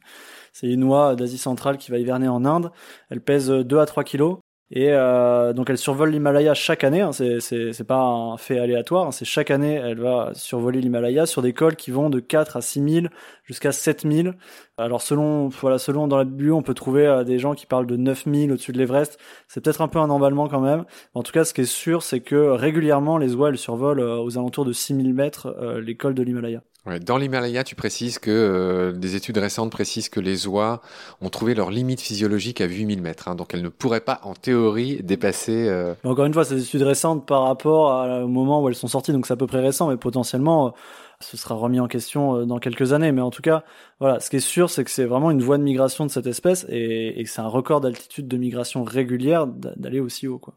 c'est 0.53 0.67
une 0.67 0.83
oie 0.83 1.15
d'Asie 1.15 1.37
centrale 1.37 1.77
qui 1.77 1.91
va 1.91 1.97
hiverner 1.99 2.27
en 2.27 2.45
Inde. 2.45 2.71
Elle 3.09 3.21
pèse 3.21 3.49
2 3.49 3.79
à 3.79 3.85
3 3.85 4.03
kilos. 4.03 4.39
Et 4.71 4.89
euh, 4.91 5.51
donc 5.51 5.71
elle 5.71 5.79
survole 5.79 6.11
l'Himalaya 6.11 6.53
chaque 6.53 6.83
année, 6.83 7.01
hein, 7.01 7.11
c'est 7.11 7.39
c'est 7.39 7.83
pas 7.83 8.01
un 8.01 8.37
fait 8.37 8.59
aléatoire, 8.59 9.07
hein, 9.07 9.11
c'est 9.11 9.25
chaque 9.25 9.49
année 9.49 9.73
elle 9.73 9.99
va 9.99 10.29
survoler 10.35 10.79
l'Himalaya 10.79 11.25
sur 11.25 11.41
des 11.41 11.53
cols 11.53 11.75
qui 11.75 11.89
vont 11.89 12.11
de 12.11 12.19
4 12.19 12.57
à 12.57 12.61
6 12.61 13.01
000 13.01 13.07
jusqu'à 13.45 13.71
7 13.71 14.05
000. 14.07 14.35
Alors 14.77 15.01
selon 15.01 15.47
voilà 15.47 15.79
selon 15.79 16.07
dans 16.07 16.17
la 16.17 16.23
bibliothèque 16.23 16.59
on 16.59 16.61
peut 16.61 16.75
trouver 16.75 17.07
euh, 17.07 17.23
des 17.23 17.39
gens 17.39 17.55
qui 17.55 17.65
parlent 17.65 17.87
de 17.87 17.97
9 17.97 18.25
000 18.31 18.51
au-dessus 18.51 18.71
de 18.71 18.77
l'Everest. 18.77 19.19
C'est 19.47 19.63
peut-être 19.63 19.81
un 19.81 19.87
peu 19.87 19.97
un 19.97 20.09
emballement 20.11 20.47
quand 20.47 20.61
même. 20.61 20.85
En 21.15 21.23
tout 21.23 21.31
cas 21.31 21.45
ce 21.45 21.53
qui 21.55 21.61
est 21.61 21.65
sûr 21.65 22.03
c'est 22.03 22.19
que 22.19 22.35
régulièrement 22.35 23.17
les 23.17 23.33
oies 23.33 23.49
elles 23.49 23.57
survolent 23.57 23.99
euh, 23.99 24.21
aux 24.21 24.37
alentours 24.37 24.65
de 24.65 24.73
6 24.73 24.95
000 24.95 25.07
mètres 25.13 25.47
euh, 25.59 25.81
les 25.81 25.97
cols 25.97 26.13
de 26.13 26.21
l'Himalaya 26.21 26.61
dans 27.05 27.17
l'Himalaya, 27.17 27.63
tu 27.63 27.75
précises 27.75 28.19
que 28.19 28.31
euh, 28.31 28.91
des 28.91 29.15
études 29.15 29.37
récentes 29.37 29.71
précisent 29.71 30.09
que 30.09 30.19
les 30.19 30.47
oies 30.47 30.81
ont 31.21 31.29
trouvé 31.29 31.53
leur 31.53 31.71
limite 31.71 32.01
physiologique 32.01 32.61
à 32.61 32.65
8000 32.65 33.01
mètres, 33.01 33.27
hein, 33.27 33.35
donc 33.35 33.53
elles 33.53 33.61
ne 33.61 33.69
pourraient 33.69 34.01
pas, 34.01 34.21
en 34.23 34.33
théorie, 34.33 35.01
dépasser. 35.03 35.67
Euh... 35.67 35.93
Encore 36.03 36.25
une 36.25 36.33
fois, 36.33 36.45
c'est 36.45 36.55
des 36.55 36.63
études 36.63 36.83
récentes 36.83 37.25
par 37.25 37.43
rapport 37.43 38.23
au 38.23 38.27
moment 38.27 38.63
où 38.63 38.69
elles 38.69 38.75
sont 38.75 38.87
sorties, 38.87 39.11
donc 39.11 39.27
c'est 39.27 39.33
à 39.33 39.37
peu 39.37 39.47
près 39.47 39.59
récent, 39.59 39.89
mais 39.89 39.97
potentiellement, 39.97 40.67
euh, 40.67 40.71
ce 41.19 41.37
sera 41.37 41.55
remis 41.55 41.79
en 41.79 41.87
question 41.87 42.37
euh, 42.37 42.45
dans 42.45 42.59
quelques 42.59 42.93
années. 42.93 43.11
Mais 43.11 43.21
en 43.21 43.29
tout 43.31 43.41
cas, 43.41 43.63
voilà, 43.99 44.19
ce 44.19 44.29
qui 44.29 44.37
est 44.37 44.39
sûr, 44.39 44.69
c'est 44.69 44.83
que 44.83 44.91
c'est 44.91 45.05
vraiment 45.05 45.31
une 45.31 45.41
voie 45.41 45.57
de 45.57 45.63
migration 45.63 46.05
de 46.05 46.11
cette 46.11 46.27
espèce 46.27 46.65
et, 46.69 47.19
et 47.19 47.23
que 47.23 47.29
c'est 47.29 47.41
un 47.41 47.47
record 47.47 47.81
d'altitude 47.81 48.27
de 48.27 48.37
migration 48.37 48.83
régulière 48.83 49.47
d'aller 49.47 49.99
aussi 49.99 50.27
haut, 50.27 50.39
quoi. 50.39 50.55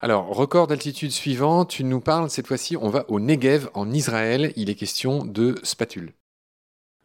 Alors, 0.00 0.28
record 0.28 0.68
d'altitude 0.68 1.10
suivant, 1.10 1.64
tu 1.64 1.82
nous 1.82 2.00
parles 2.00 2.30
cette 2.30 2.46
fois-ci, 2.46 2.76
on 2.76 2.88
va 2.88 3.04
au 3.08 3.18
Negev 3.18 3.68
en 3.74 3.90
Israël, 3.90 4.52
il 4.54 4.70
est 4.70 4.76
question 4.76 5.24
de 5.24 5.56
spatules. 5.64 6.14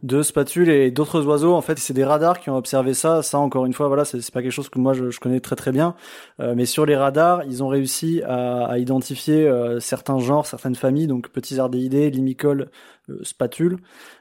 De 0.04 0.22
spatules 0.22 0.70
et 0.70 0.92
d'autres 0.92 1.26
oiseaux, 1.26 1.56
en 1.56 1.62
fait, 1.62 1.80
c'est 1.80 1.94
des 1.94 2.04
radars 2.04 2.40
qui 2.40 2.52
ont 2.52 2.58
observé 2.58 2.94
ça. 2.94 3.24
Ça, 3.24 3.40
encore 3.40 3.66
une 3.66 3.74
fois, 3.74 3.88
voilà, 3.88 4.06
c'est 4.06 4.20
pas 4.32 4.44
quelque 4.44 4.52
chose 4.52 4.70
que 4.70 4.78
moi 4.78 4.94
je, 4.94 5.18
connais 5.18 5.40
très 5.40 5.56
très 5.56 5.72
bien. 5.72 5.96
Euh, 6.40 6.54
mais 6.56 6.66
sur 6.66 6.86
les 6.86 6.96
radars, 6.96 7.44
ils 7.46 7.64
ont 7.64 7.68
réussi 7.68 8.22
à, 8.28 8.78
identifier 8.78 9.48
euh, 9.48 9.80
certains 9.80 10.20
genres, 10.20 10.46
certaines 10.46 10.76
familles, 10.76 11.08
donc 11.08 11.30
petits 11.30 11.60
ardéidés, 11.60 12.12
limicoles, 12.12 12.70
euh, 13.10 13.18
spatules, 13.24 13.78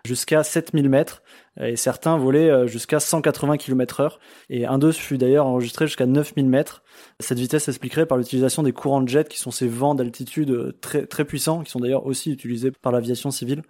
jusqu'à 0.07 0.45
7000 0.45 0.89
mètres 0.89 1.23
et 1.61 1.77
certains 1.77 2.17
volaient 2.17 2.51
euh, 2.51 2.67
jusqu'à 2.67 2.99
180 2.99 3.59
km 3.59 4.01
heure. 4.01 4.21
Et 4.49 4.67
un 4.67 4.79
d'eux 4.79 4.93
fut 4.93 5.19
d'ailleurs 5.19 5.47
enregistré 5.47 5.87
jusqu'à 5.87 6.07
9000 6.07 6.49
mètres. 6.49 6.83
Cette 7.21 7.39
vitesse 7.39 7.65
s'expliquerait 7.65 8.07
par 8.07 8.17
l'utilisation 8.19 8.63
des 8.63 8.73
courants 8.73 9.03
de 9.03 9.09
jet, 9.09 9.29
qui 9.29 9.39
sont 9.39 9.51
ces 9.51 9.69
vents 9.69 9.95
d'altitude 9.95 10.51
euh, 10.51 10.73
très, 10.81 11.07
très 11.07 11.25
puissants, 11.25 11.63
qui 11.63 11.71
sont 11.71 11.81
d'ailleurs 11.81 12.07
aussi 12.07 12.33
utilisés 12.33 12.71
par 12.71 12.93
l'aviation 12.93 13.31
civile. 13.31 13.63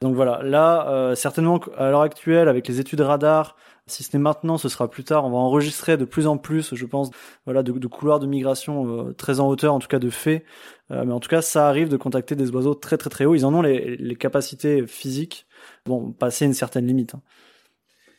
Donc 0.00 0.14
voilà, 0.14 0.40
là, 0.42 0.88
euh, 0.88 1.14
certainement 1.14 1.60
à 1.76 1.90
l'heure 1.90 2.02
actuelle, 2.02 2.48
avec 2.48 2.66
les 2.66 2.80
études 2.80 3.00
radar, 3.00 3.56
si 3.88 4.02
ce 4.02 4.16
n'est 4.16 4.22
maintenant, 4.22 4.58
ce 4.58 4.68
sera 4.68 4.88
plus 4.90 5.04
tard. 5.04 5.24
On 5.24 5.30
va 5.30 5.38
enregistrer 5.38 5.96
de 5.96 6.04
plus 6.04 6.26
en 6.26 6.38
plus, 6.38 6.74
je 6.74 6.86
pense, 6.86 7.10
voilà, 7.44 7.62
de, 7.62 7.86
couloirs 7.86 8.20
de 8.20 8.26
migration 8.26 9.12
très 9.14 9.40
en 9.40 9.48
hauteur, 9.48 9.74
en 9.74 9.78
tout 9.78 9.88
cas 9.88 9.98
de 9.98 10.10
fait. 10.10 10.44
mais 10.90 11.12
en 11.12 11.20
tout 11.20 11.28
cas, 11.28 11.42
ça 11.42 11.68
arrive 11.68 11.88
de 11.88 11.96
contacter 11.96 12.36
des 12.36 12.50
oiseaux 12.50 12.74
très 12.74 12.96
très 12.96 13.10
très 13.10 13.24
hauts. 13.24 13.34
Ils 13.34 13.44
en 13.44 13.54
ont 13.54 13.62
les, 13.62 13.96
les 13.96 14.16
capacités 14.16 14.86
physiques 14.86 15.46
bon, 15.86 16.12
passer 16.12 16.44
une 16.44 16.54
certaine 16.54 16.86
limite. 16.86 17.14
Hein. 17.14 17.22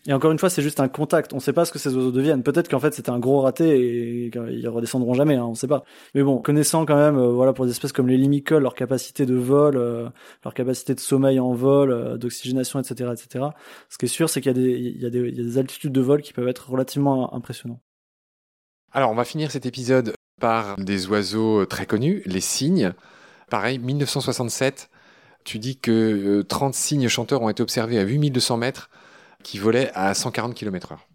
Et 0.09 0.13
encore 0.13 0.31
une 0.31 0.39
fois, 0.39 0.49
c'est 0.49 0.63
juste 0.63 0.79
un 0.79 0.87
contact. 0.87 1.33
On 1.33 1.35
ne 1.35 1.41
sait 1.41 1.53
pas 1.53 1.65
ce 1.65 1.71
que 1.71 1.77
ces 1.77 1.95
oiseaux 1.95 2.11
deviennent. 2.11 2.41
Peut-être 2.41 2.67
qu'en 2.67 2.79
fait 2.79 2.95
c'était 2.95 3.11
un 3.11 3.19
gros 3.19 3.41
raté 3.41 4.25
et 4.25 4.31
qu'ils 4.31 4.67
redescendront 4.67 5.13
jamais. 5.13 5.35
Hein, 5.35 5.45
on 5.45 5.51
ne 5.51 5.55
sait 5.55 5.67
pas. 5.67 5.83
Mais 6.15 6.23
bon, 6.23 6.41
connaissant 6.41 6.83
quand 6.87 6.95
même, 6.95 7.15
euh, 7.15 7.29
voilà, 7.29 7.53
pour 7.53 7.65
des 7.65 7.71
espèces 7.71 7.91
comme 7.91 8.07
les 8.07 8.17
limicoles, 8.17 8.63
leur 8.63 8.73
capacité 8.73 9.27
de 9.27 9.35
vol, 9.35 9.77
euh, 9.77 10.09
leur 10.43 10.55
capacité 10.55 10.95
de 10.95 10.99
sommeil 10.99 11.39
en 11.39 11.53
vol, 11.53 11.91
euh, 11.91 12.17
d'oxygénation, 12.17 12.79
etc., 12.79 13.11
etc. 13.13 13.45
Ce 13.87 13.99
qui 13.99 14.05
est 14.05 14.09
sûr, 14.09 14.31
c'est 14.31 14.41
qu'il 14.41 14.57
y, 14.57 15.05
a 15.05 15.09
des 15.11 15.57
altitudes 15.59 15.91
de 15.91 16.01
vol 16.01 16.23
qui 16.23 16.33
peuvent 16.33 16.47
être 16.47 16.71
relativement 16.71 17.31
impressionnantes. 17.35 17.81
Alors, 18.91 19.11
on 19.11 19.15
va 19.15 19.25
finir 19.25 19.51
cet 19.51 19.67
épisode 19.67 20.15
par 20.41 20.75
des 20.77 21.05
oiseaux 21.05 21.67
très 21.67 21.85
connus, 21.85 22.23
les 22.25 22.41
cygnes. 22.41 22.93
Pareil, 23.51 23.77
1967 23.77 24.89
tu 25.43 25.59
dis 25.59 25.77
que 25.77 26.41
30 26.47 26.73
euh, 26.73 26.77
cygnes 26.77 27.07
chanteurs 27.07 27.41
ont 27.41 27.49
été 27.49 27.63
observés 27.63 27.97
à 27.97 28.03
8200 28.03 28.57
mètres 28.57 28.89
qui 29.43 29.57
volaient 29.57 29.91
à 29.93 30.13
140 30.13 30.53
km 30.53 30.93
heure. 30.93 31.07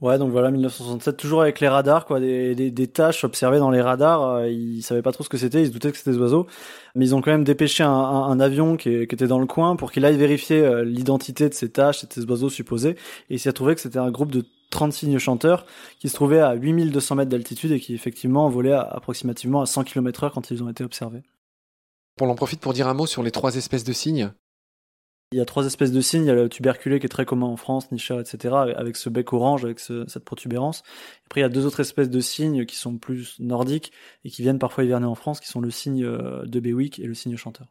Ouais, 0.00 0.16
donc 0.16 0.30
voilà, 0.30 0.52
1967, 0.52 1.16
toujours 1.16 1.42
avec 1.42 1.58
les 1.58 1.66
radars, 1.66 2.06
quoi, 2.06 2.20
des, 2.20 2.54
des, 2.54 2.70
des 2.70 2.86
tâches 2.86 3.24
observées 3.24 3.58
dans 3.58 3.70
les 3.70 3.80
radars. 3.80 4.22
Euh, 4.22 4.48
ils 4.48 4.80
savaient 4.82 5.02
pas 5.02 5.10
trop 5.10 5.24
ce 5.24 5.28
que 5.28 5.38
c'était, 5.38 5.60
ils 5.62 5.66
se 5.66 5.72
doutaient 5.72 5.90
que 5.90 5.98
c'était 5.98 6.12
des 6.12 6.18
oiseaux, 6.18 6.46
mais 6.94 7.04
ils 7.04 7.16
ont 7.16 7.20
quand 7.20 7.32
même 7.32 7.42
dépêché 7.42 7.82
un, 7.82 7.90
un, 7.90 8.38
avion 8.38 8.76
qui, 8.76 9.08
qui, 9.08 9.14
était 9.14 9.26
dans 9.26 9.40
le 9.40 9.46
coin 9.46 9.74
pour 9.74 9.90
qu'il 9.90 10.04
aille 10.04 10.16
vérifier 10.16 10.60
euh, 10.60 10.84
l'identité 10.84 11.48
de 11.48 11.54
ces 11.54 11.68
tâches, 11.70 12.04
de 12.04 12.12
ces 12.12 12.24
oiseaux 12.26 12.48
supposés. 12.48 12.90
Et 13.28 13.34
il 13.34 13.40
s'est 13.40 13.52
trouvé 13.52 13.74
que 13.74 13.80
c'était 13.80 13.98
un 13.98 14.12
groupe 14.12 14.30
de 14.30 14.44
30 14.70 14.92
cygnes 14.92 15.18
chanteurs 15.18 15.66
qui 15.98 16.08
se 16.08 16.14
trouvaient 16.14 16.40
à 16.40 16.54
8200 16.54 17.16
mètres 17.16 17.30
d'altitude 17.30 17.72
et 17.72 17.80
qui 17.80 17.92
effectivement 17.92 18.48
volaient 18.48 18.72
approximativement 18.72 19.62
à 19.62 19.66
100 19.66 19.82
km 19.82 20.24
heure 20.24 20.32
quand 20.32 20.52
ils 20.52 20.62
ont 20.62 20.68
été 20.68 20.84
observés. 20.84 21.22
On 22.20 22.28
en 22.28 22.36
profite 22.36 22.60
pour 22.60 22.72
dire 22.72 22.86
un 22.86 22.94
mot 22.94 23.06
sur 23.06 23.24
les 23.24 23.32
trois 23.32 23.56
espèces 23.56 23.84
de 23.84 23.92
cygnes. 23.92 24.30
Il 25.30 25.36
y 25.36 25.42
a 25.42 25.44
trois 25.44 25.66
espèces 25.66 25.92
de 25.92 26.00
cygnes. 26.00 26.24
Il 26.24 26.28
y 26.28 26.30
a 26.30 26.34
le 26.34 26.48
tuberculé 26.48 26.98
qui 27.00 27.06
est 27.06 27.10
très 27.10 27.26
commun 27.26 27.46
en 27.46 27.56
France, 27.56 27.92
Nicha, 27.92 28.18
etc., 28.18 28.54
avec 28.76 28.96
ce 28.96 29.10
bec 29.10 29.32
orange, 29.32 29.64
avec 29.64 29.78
cette 29.78 30.24
protubérance. 30.24 30.82
Après, 31.26 31.40
il 31.40 31.42
y 31.42 31.46
a 31.46 31.50
deux 31.50 31.66
autres 31.66 31.80
espèces 31.80 32.08
de 32.08 32.20
cygnes 32.20 32.64
qui 32.64 32.76
sont 32.76 32.96
plus 32.96 33.38
nordiques 33.38 33.92
et 34.24 34.30
qui 34.30 34.40
viennent 34.40 34.58
parfois 34.58 34.84
hiverner 34.84 35.06
en 35.06 35.14
France, 35.14 35.40
qui 35.40 35.48
sont 35.48 35.60
le 35.60 35.70
cygne 35.70 36.04
euh, 36.04 36.46
de 36.46 36.60
Bewick 36.60 36.98
et 36.98 37.06
le 37.06 37.12
cygne 37.12 37.36
chanteur. 37.36 37.66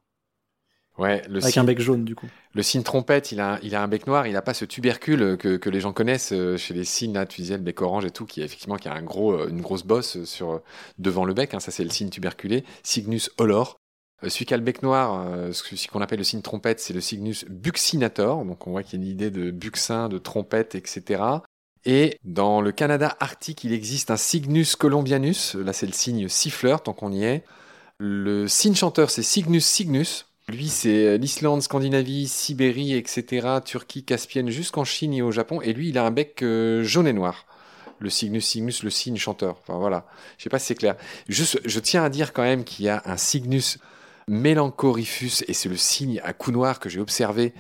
Ouais, 1.00 1.22
le 1.30 1.44
avec 1.44 1.58
un 1.58 1.64
bec 1.64 1.80
jaune 1.80 2.06
du 2.06 2.16
coup. 2.16 2.28
Le 2.54 2.64
cygne 2.64 2.82
trompette, 2.82 3.32
il 3.32 3.40
a, 3.40 3.60
il 3.62 3.76
a 3.76 3.84
un 3.84 3.88
bec 3.88 4.08
noir, 4.08 4.26
il 4.26 4.34
n'a 4.34 4.42
pas 4.42 4.56
ce 4.56 4.66
tubercule 4.66 5.38
que, 5.38 5.58
que, 5.58 5.70
les 5.70 5.80
gens 5.80 5.94
connaissent 5.94 6.34
euh, 6.34 6.58
chez 6.58 6.74
les 6.74 6.84
cygnes, 6.84 7.14
là, 7.14 7.28
tu 7.28 7.42
disais 7.42 7.58
le 7.58 7.64
bec 7.64 7.82
orange 7.82 8.06
et 8.06 8.12
tout, 8.12 8.26
qui 8.26 8.42
effectivement 8.42 8.78
qui 8.78 8.88
a 8.88 8.94
un 8.94 9.04
gros, 9.04 9.34
euh, 9.34 9.50
une 9.50 9.62
grosse 9.62 9.84
bosse 9.84 10.24
sur 10.24 10.62
devant 10.98 11.26
le 11.26 11.36
bec. 11.36 11.54
Hein, 11.54 11.60
ça 11.60 11.72
c'est 11.72 11.84
le 11.84 11.92
cygne 11.92 12.10
tuberculé, 12.10 12.64
Cygnus 12.84 13.30
olor. 13.38 13.80
Euh, 14.24 14.30
celui 14.30 14.46
qui 14.46 14.54
a 14.54 14.58
le 14.58 14.64
bec 14.64 14.82
noir, 14.82 15.28
euh, 15.28 15.52
ce 15.54 15.88
qu'on 15.88 16.02
appelle 16.02 16.18
le 16.18 16.24
cygne 16.24 16.42
trompette, 16.42 16.80
c'est 16.80 16.94
le 16.94 17.02
Cygnus 17.02 17.46
buccinator. 17.50 18.46
Donc 18.46 18.68
on 18.68 18.72
voit 18.72 18.84
qu'il 18.84 19.00
y 19.00 19.02
a 19.02 19.06
une 19.06 19.12
idée 19.12 19.30
de 19.32 19.52
buccin, 19.52 20.10
de 20.10 20.18
trompette, 20.18 20.76
etc. 20.76 21.22
Et 21.86 22.20
dans 22.24 22.62
le 22.62 22.72
Canada 22.72 23.16
arctique, 23.20 23.64
il 23.64 23.74
existe 23.74 24.12
un 24.12 24.18
Cygnus 24.18 24.76
columbianus. 24.76 25.56
Là, 25.56 25.74
c'est 25.74 25.86
le 25.86 25.94
cygne 25.94 26.28
siffleur, 26.28 26.82
tant 26.82 26.94
qu'on 26.94 27.12
y 27.12 27.24
est. 27.24 27.44
Le 28.00 28.48
cygne 28.48 28.76
chanteur, 28.76 29.10
c'est 29.10 29.24
Cygnus 29.24 29.66
cygnus. 29.66 30.26
Lui, 30.50 30.70
c'est 30.70 31.18
l'Islande, 31.18 31.62
Scandinavie, 31.62 32.28
Sibérie, 32.28 32.94
etc., 32.94 33.60
Turquie, 33.66 34.04
Caspienne, 34.04 34.50
jusqu'en 34.50 34.86
Chine 34.86 35.14
et 35.14 35.22
au 35.22 35.32
Japon. 35.32 35.62
Et 35.62 35.74
lui, 35.74 35.90
il 35.90 35.98
a 35.98 36.06
un 36.06 36.12
bec 36.12 36.42
euh, 36.42 36.84
jaune 36.84 37.08
et 37.08 37.14
noir. 37.14 37.46
Le 38.00 38.10
Cygnus 38.10 38.46
cygnus, 38.46 38.84
le 38.84 38.90
cygne 38.90 39.18
chanteur. 39.18 39.58
Enfin 39.62 39.78
voilà. 39.78 40.06
Je 40.38 40.44
sais 40.44 40.50
pas 40.50 40.60
si 40.60 40.68
c'est 40.68 40.76
clair. 40.76 40.96
Je 41.28 41.80
tiens 41.80 42.04
à 42.04 42.10
dire 42.10 42.32
quand 42.32 42.44
même 42.44 42.64
qu'il 42.64 42.86
y 42.86 42.90
a 42.90 43.02
un 43.06 43.18
Cygnus 43.18 43.80
Melancorifus, 44.30 45.44
et 45.48 45.54
c'est 45.54 45.70
le 45.70 45.78
signe 45.78 46.20
à 46.24 46.34
cou 46.34 46.52
noir 46.52 46.80
que 46.80 46.90
j'ai 46.90 47.00
observé 47.00 47.54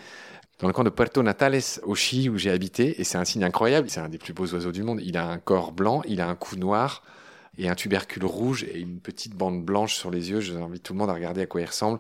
dans 0.60 0.68
le 0.68 0.74
coin 0.74 0.84
de 0.84 0.90
Puerto 0.90 1.24
Natales 1.24 1.62
au 1.84 1.96
Chili 1.96 2.30
où 2.30 2.38
j'ai 2.38 2.50
habité, 2.50 3.00
et 3.00 3.04
c'est 3.04 3.18
un 3.18 3.26
signe 3.26 3.44
incroyable, 3.44 3.90
c'est 3.90 4.00
un 4.00 4.10
des 4.10 4.18
plus 4.18 4.34
beaux 4.34 4.48
oiseaux 4.48 4.72
du 4.72 4.84
monde. 4.84 5.00
Il 5.04 5.18
a 5.18 5.28
un 5.28 5.38
corps 5.38 5.72
blanc, 5.72 6.02
il 6.08 6.20
a 6.20 6.28
un 6.28 6.36
cou 6.36 6.56
noir 6.58 7.04
et 7.58 7.70
un 7.70 7.76
tubercule 7.76 8.26
rouge 8.26 8.64
et 8.64 8.80
une 8.80 9.00
petite 9.00 9.36
bande 9.36 9.64
blanche 9.64 9.96
sur 9.96 10.12
les 10.12 10.30
yeux. 10.30 10.42
J'invite 10.42 10.84
tout 10.84 10.94
le 10.94 11.00
monde 11.00 11.10
à 11.10 11.14
regarder 11.14 11.42
à 11.42 11.46
quoi 11.46 11.62
il 11.62 11.66
ressemble. 11.66 12.00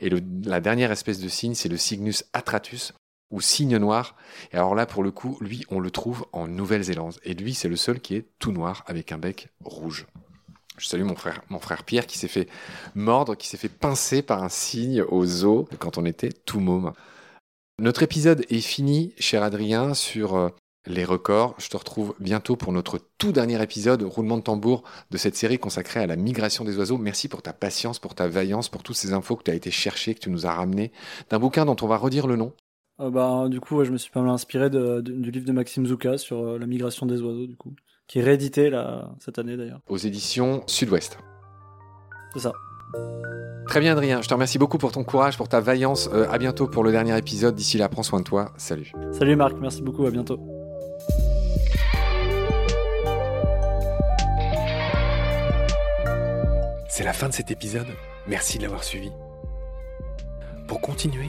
Et 0.00 0.10
la 0.44 0.60
dernière 0.60 0.90
espèce 0.90 1.20
de 1.20 1.28
signe, 1.28 1.54
c'est 1.54 1.68
le 1.68 1.76
Cygnus 1.76 2.24
atratus 2.32 2.92
ou 3.30 3.40
cygne 3.40 3.76
noir. 3.76 4.16
Et 4.52 4.56
alors 4.56 4.74
là, 4.74 4.86
pour 4.86 5.02
le 5.02 5.10
coup, 5.10 5.38
lui, 5.40 5.64
on 5.70 5.80
le 5.80 5.90
trouve 5.90 6.26
en 6.32 6.48
Nouvelle-Zélande. 6.48 7.18
Et 7.24 7.34
lui, 7.34 7.54
c'est 7.54 7.68
le 7.68 7.76
seul 7.76 8.00
qui 8.00 8.16
est 8.16 8.26
tout 8.38 8.52
noir 8.52 8.84
avec 8.86 9.12
un 9.12 9.18
bec 9.18 9.48
rouge. 9.64 10.06
Je 10.78 10.86
salue 10.86 11.02
mon 11.02 11.14
frère, 11.58 11.84
Pierre 11.84 12.06
qui 12.06 12.18
s'est 12.18 12.28
fait 12.28 12.48
mordre, 12.94 13.36
qui 13.36 13.48
s'est 13.48 13.56
fait 13.56 13.68
pincer 13.68 14.22
par 14.22 14.42
un 14.42 14.48
cygne 14.48 15.02
au 15.02 15.26
zoo 15.26 15.68
quand 15.78 15.98
on 15.98 16.04
était 16.04 16.30
tout 16.30 16.60
môme. 16.60 16.92
Notre 17.80 18.02
épisode 18.02 18.44
est 18.48 18.60
fini, 18.60 19.12
cher 19.18 19.42
Adrien, 19.42 19.94
sur 19.94 20.34
euh, 20.34 20.48
les 20.86 21.04
records. 21.04 21.54
Je 21.58 21.68
te 21.68 21.76
retrouve 21.76 22.14
bientôt 22.18 22.56
pour 22.56 22.72
notre 22.72 23.00
tout 23.18 23.30
dernier 23.30 23.62
épisode, 23.62 24.02
roulement 24.02 24.36
de 24.36 24.42
tambour, 24.42 24.82
de 25.10 25.16
cette 25.16 25.36
série 25.36 25.58
consacrée 25.58 26.00
à 26.00 26.06
la 26.06 26.16
migration 26.16 26.64
des 26.64 26.76
oiseaux. 26.76 26.98
Merci 26.98 27.28
pour 27.28 27.42
ta 27.42 27.52
patience, 27.52 27.98
pour 27.98 28.14
ta 28.14 28.26
vaillance, 28.26 28.68
pour 28.68 28.82
toutes 28.82 28.96
ces 28.96 29.12
infos 29.12 29.36
que 29.36 29.44
tu 29.44 29.50
as 29.50 29.54
été 29.54 29.70
chercher, 29.70 30.14
que 30.14 30.20
tu 30.20 30.30
nous 30.30 30.46
as 30.46 30.54
ramenées, 30.54 30.92
d'un 31.30 31.38
bouquin 31.38 31.64
dont 31.64 31.76
on 31.82 31.86
va 31.86 31.96
redire 31.96 32.26
le 32.26 32.36
nom. 32.36 32.52
Euh, 33.00 33.10
bah, 33.10 33.46
du 33.48 33.60
coup, 33.60 33.84
je 33.84 33.90
me 33.90 33.96
suis 33.96 34.10
pas 34.10 34.20
mal 34.20 34.30
inspiré 34.30 34.70
du 34.70 35.30
livre 35.30 35.46
de 35.46 35.52
Maxime 35.52 35.86
Zouka 35.86 36.18
sur 36.18 36.38
euh, 36.38 36.58
la 36.58 36.66
migration 36.66 37.06
des 37.06 37.20
oiseaux, 37.22 37.46
du 37.46 37.56
coup 37.56 37.74
qui 38.08 38.20
est 38.20 38.22
réédité 38.22 38.70
là, 38.70 39.10
cette 39.20 39.38
année 39.38 39.56
d'ailleurs. 39.56 39.80
Aux 39.86 39.98
éditions 39.98 40.64
Sud-Ouest. 40.66 41.18
C'est 42.32 42.40
ça. 42.40 42.52
Très 43.66 43.80
bien 43.80 43.92
Adrien, 43.92 44.22
je 44.22 44.28
te 44.28 44.32
remercie 44.32 44.58
beaucoup 44.58 44.78
pour 44.78 44.92
ton 44.92 45.04
courage, 45.04 45.36
pour 45.36 45.48
ta 45.48 45.60
vaillance. 45.60 46.08
Euh, 46.14 46.26
à 46.30 46.38
bientôt 46.38 46.66
pour 46.66 46.82
le 46.82 46.90
dernier 46.90 47.16
épisode. 47.16 47.54
D'ici 47.54 47.76
là, 47.76 47.88
prends 47.90 48.02
soin 48.02 48.20
de 48.20 48.24
toi. 48.24 48.52
Salut. 48.56 48.92
Salut 49.12 49.36
Marc, 49.36 49.56
merci 49.60 49.82
beaucoup, 49.82 50.06
à 50.06 50.10
bientôt. 50.10 50.40
C'est 56.88 57.04
la 57.04 57.12
fin 57.12 57.28
de 57.28 57.34
cet 57.34 57.50
épisode. 57.50 57.86
Merci 58.26 58.56
de 58.56 58.62
l'avoir 58.62 58.82
suivi. 58.82 59.10
Pour 60.66 60.80
continuer, 60.80 61.28